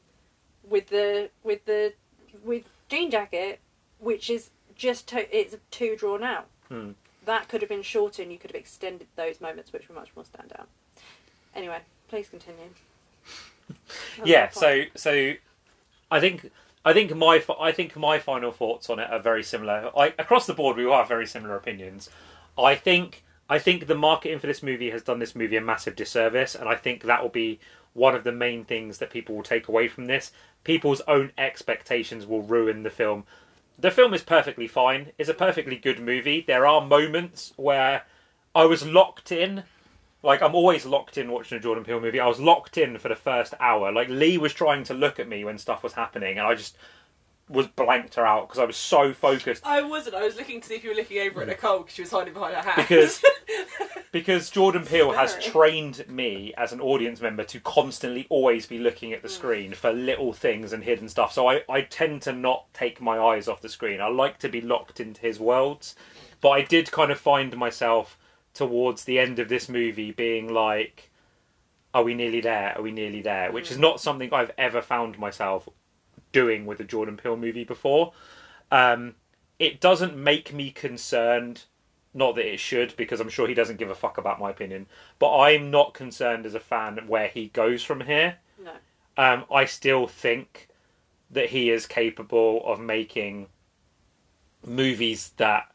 [0.64, 1.94] with the with the
[2.44, 3.60] with Jean Jacket,
[4.00, 6.48] which is just to, it's too drawn out.
[6.70, 6.92] Hmm.
[7.26, 10.10] That could have been shorter, and you could have extended those moments, which were much
[10.16, 10.66] more standout.
[11.56, 12.70] Anyway, please continue.
[14.26, 15.34] Yeah so so
[16.12, 16.52] i think
[16.86, 20.46] i think my i think my final thoughts on it are very similar I, across
[20.46, 22.10] the board we all have very similar opinions
[22.58, 25.96] i think i think the marketing for this movie has done this movie a massive
[25.96, 27.60] disservice and i think that will be
[27.94, 30.32] one of the main things that people will take away from this
[30.64, 33.26] people's own expectations will ruin the film
[33.78, 38.04] the film is perfectly fine it's a perfectly good movie there are moments where
[38.56, 39.64] i was locked in
[40.24, 42.20] like I'm always locked in watching a Jordan Peele movie.
[42.20, 43.92] I was locked in for the first hour.
[43.92, 46.78] Like Lee was trying to look at me when stuff was happening, and I just
[47.54, 49.66] was blanked her out because I was so focused.
[49.66, 50.16] I wasn't.
[50.16, 52.12] I was looking to see if you were looking over at Nicole because she was
[52.12, 52.76] hiding behind her hat.
[52.78, 53.24] Because-
[54.14, 59.12] Because Jordan Peele has trained me as an audience member to constantly always be looking
[59.12, 59.34] at the hmm.
[59.34, 61.34] screen for little things and hidden stuff.
[61.34, 64.00] So I, I tend to not take my eyes off the screen.
[64.00, 65.96] I like to be locked into his worlds.
[66.42, 68.20] But I did kind of find myself
[68.54, 71.10] towards the end of this movie being like,
[71.92, 72.78] are we nearly there?
[72.78, 73.52] Are we nearly there?
[73.52, 73.82] Which is hmm.
[73.82, 75.68] not something I've ever found myself
[76.34, 78.12] doing with a Jordan Peele movie before.
[78.72, 79.16] Um,
[79.60, 81.64] it doesn't make me concerned.
[82.14, 84.88] Not that it should, because I'm sure he doesn't give a fuck about my opinion.
[85.18, 88.38] But I'm not concerned as a fan where he goes from here.
[88.64, 88.72] No.
[89.18, 90.68] Um, I still think
[91.32, 93.48] that he is capable of making
[94.66, 95.72] movies that,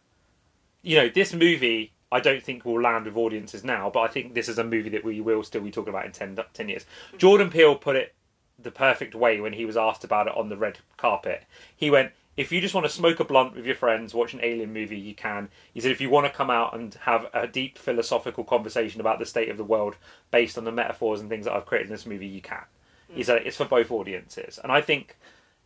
[0.82, 4.34] you know, this movie I don't think will land with audiences now, but I think
[4.34, 6.86] this is a movie that we will still be talking about in 10, 10 years.
[7.18, 8.14] Jordan Peele put it
[8.58, 11.44] the perfect way when he was asked about it on the red carpet.
[11.76, 14.40] He went, if you just want to smoke a blunt with your friends, watch an
[14.42, 15.48] alien movie, you can.
[15.74, 19.18] He said, if you want to come out and have a deep philosophical conversation about
[19.18, 19.96] the state of the world
[20.30, 22.62] based on the metaphors and things that I've created in this movie, you can.
[23.08, 23.26] He mm.
[23.26, 24.60] said, it's for both audiences.
[24.62, 25.16] And I think,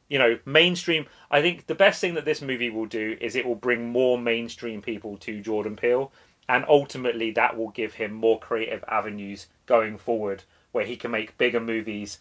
[0.09, 3.45] you know, mainstream, I think the best thing that this movie will do is it
[3.45, 6.11] will bring more mainstream people to Jordan Peele.
[6.49, 11.37] And ultimately, that will give him more creative avenues going forward where he can make
[11.37, 12.19] bigger movies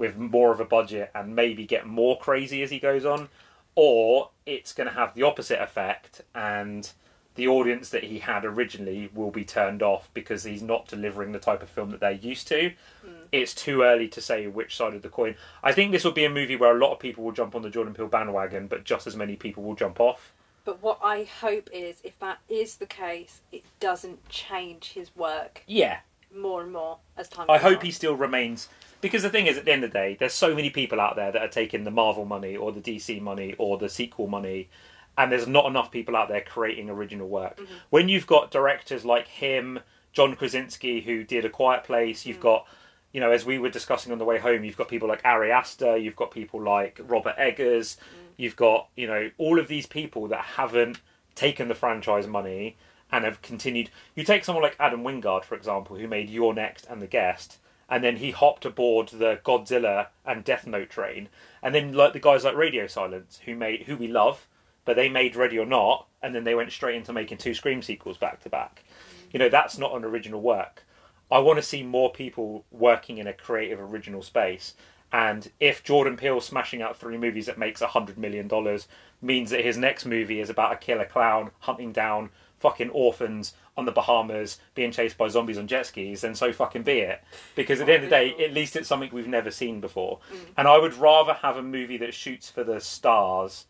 [0.00, 3.28] with more of a budget and maybe get more crazy as he goes on,
[3.74, 6.90] or it's going to have the opposite effect and
[7.34, 11.38] the audience that he had originally will be turned off because he's not delivering the
[11.38, 12.72] type of film that they're used to.
[13.06, 13.12] Mm.
[13.30, 15.36] It's too early to say which side of the coin.
[15.62, 17.60] I think this will be a movie where a lot of people will jump on
[17.62, 20.32] the Jordan Peele bandwagon, but just as many people will jump off.
[20.64, 25.62] But what I hope is, if that is the case, it doesn't change his work
[25.66, 25.98] Yeah,
[26.34, 27.46] more and more as time.
[27.50, 27.84] I hope on.
[27.84, 28.68] he still remains
[29.00, 31.16] because the thing is, at the end of the day, there's so many people out
[31.16, 34.68] there that are taking the Marvel money or the DC money or the sequel money,
[35.16, 37.56] and there's not enough people out there creating original work.
[37.56, 37.74] Mm-hmm.
[37.90, 39.80] When you've got directors like him,
[40.12, 42.42] John Krasinski, who did A Quiet Place, you've mm.
[42.42, 42.66] got,
[43.12, 45.52] you know, as we were discussing on the way home, you've got people like Ari
[45.52, 48.28] Aster, you've got people like Robert Eggers, mm.
[48.36, 51.00] you've got, you know, all of these people that haven't
[51.34, 52.76] taken the franchise money
[53.12, 53.90] and have continued.
[54.14, 57.58] You take someone like Adam Wingard, for example, who made You're Next and The Guest,
[57.90, 61.28] and then he hopped aboard the Godzilla and Death Note train,
[61.62, 64.46] and then like the guys like Radio Silence, who made who we love,
[64.84, 67.82] but they made Ready or Not, and then they went straight into making two Scream
[67.82, 68.84] sequels back to back.
[69.32, 70.84] You know, that's not an original work.
[71.30, 74.74] I want to see more people working in a creative, original space.
[75.12, 78.86] And if Jordan Peele smashing out three movies that makes a hundred million dollars
[79.20, 82.30] means that his next movie is about a killer clown hunting down
[82.60, 86.82] fucking orphans on the Bahamas being chased by zombies on jet skis, then so fucking
[86.82, 87.22] be it.
[87.56, 90.20] Because at the end of the day, at least it's something we've never seen before.
[90.56, 93.66] And I would rather have a movie that shoots for the stars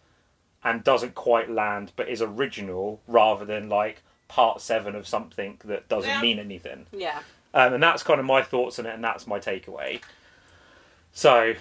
[0.63, 5.89] and doesn't quite land but is original rather than like part seven of something that
[5.89, 6.21] doesn't Yeah.
[6.21, 6.87] mean anything.
[6.93, 7.21] Yeah.
[7.55, 10.01] Um, and that's kind of my thoughts on it, and that's my takeaway.
[11.13, 11.55] So,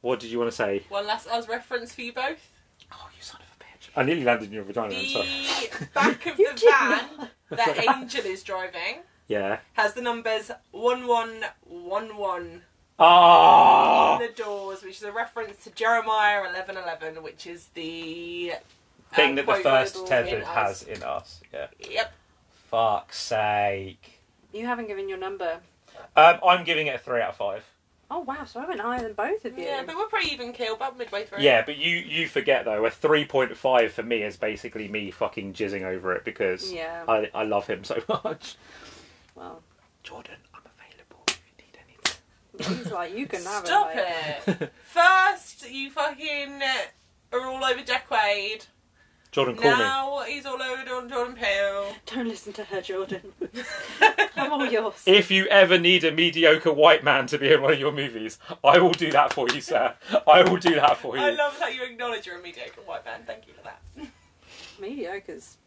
[0.00, 0.82] what did you want to say?
[0.88, 2.48] One last Oz reference for you both.
[2.92, 3.49] Oh, you son of!
[3.96, 4.94] I nearly landed in your vagina.
[4.94, 5.28] I'm sorry.
[5.78, 7.30] The back of You the van not.
[7.50, 9.58] that Angel is driving Yeah.
[9.74, 12.62] has the numbers 1111
[12.98, 14.14] Ah.
[14.14, 18.52] on the doors, which is a reference to Jeremiah 1111, which is the
[19.14, 21.40] Thing uh, that the first Bible tethered has in us.
[21.52, 21.66] Yeah.
[21.80, 22.12] Yep.
[22.70, 24.20] Fuck's sake.
[24.52, 25.58] You haven't given your number.
[26.16, 27.64] Um, I'm giving it a three out of five.
[28.12, 29.64] Oh wow, so I went higher than both of you.
[29.64, 31.38] Yeah, but we're pretty even keel about midway through.
[31.40, 35.10] Yeah, but you you forget though, a three point five for me is basically me
[35.12, 37.04] fucking jizzing over it because Yeah.
[37.06, 38.56] I I love him so much.
[39.36, 39.62] Well,
[40.02, 41.78] Jordan, I'm available if you need
[42.66, 42.78] anything.
[42.84, 44.46] he's like, you can have Stop it.
[44.48, 44.72] mate." it.
[44.84, 48.64] First, you fucking uh, are all over Jack Wade.
[49.32, 49.78] Jordan, call me.
[49.78, 51.94] Now he's all over Jordan, Jordan Peele.
[52.06, 53.32] Don't listen to her, Jordan.
[54.36, 55.02] I'm all yours.
[55.06, 58.38] If you ever need a mediocre white man to be in one of your movies,
[58.64, 59.94] I will do that for you, sir.
[60.26, 61.22] I will do that for you.
[61.22, 63.20] I love that you acknowledge you're a mediocre white man.
[63.24, 63.80] Thank you for that.
[64.80, 65.58] Mediocre's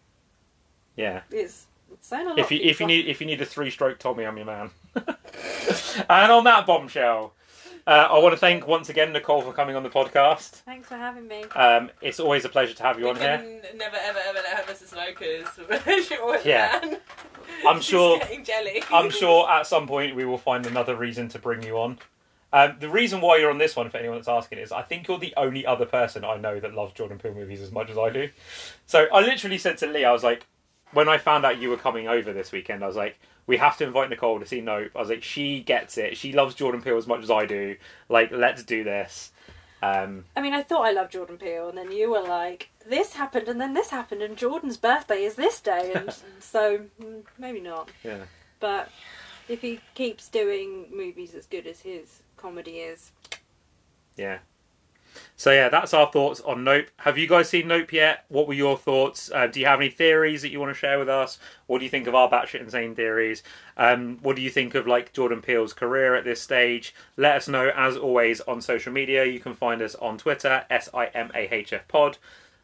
[0.95, 1.21] yeah.
[1.31, 1.67] is
[2.01, 2.39] saying a lot.
[2.39, 4.71] If you if you need if you need a three stroke Tommy, I'm your man.
[4.95, 7.33] and on that bombshell,
[7.85, 10.49] uh, I want to thank once again Nicole for coming on the podcast.
[10.63, 11.43] Thanks for having me.
[11.55, 13.37] Um, it's always a pleasure to have you we on here.
[13.37, 14.87] can never ever ever let her Mrs.
[14.89, 16.79] Snow because Yeah.
[16.81, 16.97] man.
[17.67, 18.83] I'm She's sure- getting jelly.
[18.91, 21.99] I'm sure at some point we will find another reason to bring you on.
[22.53, 25.07] Um, the reason why you're on this one, for anyone that's asking, is I think
[25.07, 27.97] you're the only other person I know that loves Jordan Peele movies as much as
[27.97, 28.29] I do.
[28.85, 30.45] So I literally said to Lee, I was like,
[30.91, 33.77] when I found out you were coming over this weekend, I was like, we have
[33.77, 34.91] to invite Nicole to see Nope.
[34.95, 36.17] I was like, she gets it.
[36.17, 37.75] She loves Jordan Peele as much as I do.
[38.09, 39.31] Like, let's do this.
[39.81, 43.15] Um, I mean, I thought I loved Jordan Peele, and then you were like, "This
[43.15, 47.59] happened, and then this happened, and Jordan's birthday is this day," and so mm, maybe
[47.59, 47.89] not.
[48.01, 48.23] yeah.
[48.61, 48.89] But
[49.49, 53.11] if he keeps doing movies as good as his comedy is,
[54.15, 54.37] Yeah.
[55.35, 56.87] So yeah, that's our thoughts on Nope.
[56.97, 58.25] Have you guys seen Nope yet?
[58.29, 59.31] What were your thoughts?
[59.33, 61.39] Uh, do you have any theories that you want to share with us?
[61.67, 63.43] What do you think of our batshit insane theories?
[63.77, 66.93] Um, what do you think of like Jordan Peele's career at this stage?
[67.17, 69.25] Let us know as always on social media.
[69.25, 72.17] You can find us on Twitter, S I M A H F Pod.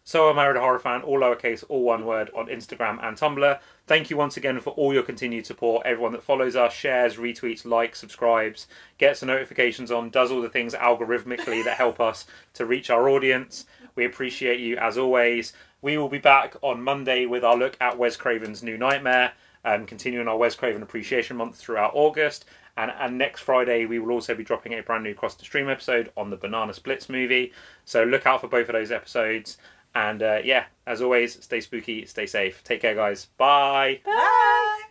[0.10, 3.60] So I'm married a horror fan, all lowercase, all one word on Instagram and Tumblr.
[3.86, 5.86] Thank you once again for all your continued support.
[5.86, 8.66] Everyone that follows us, shares, retweets, likes, subscribes,
[8.98, 12.26] gets the notifications on, does all the things algorithmically that help us
[12.56, 13.68] to reach our audience.
[13.94, 15.54] We appreciate you as always.
[15.84, 19.34] We will be back on Monday with our look at Wes Craven's New Nightmare,
[19.64, 22.46] um, continuing our Wes Craven Appreciation Month throughout August.
[22.78, 25.70] And, and next Friday, we will also be dropping a brand new Cross the Stream
[25.70, 27.52] episode on the Banana Splits movie.
[27.86, 29.58] So look out for both of those episodes.
[30.00, 32.64] And uh, yeah, as always, stay spooky, stay safe.
[32.64, 33.26] Take care, guys.
[33.38, 34.00] Bye.
[34.06, 34.82] bye.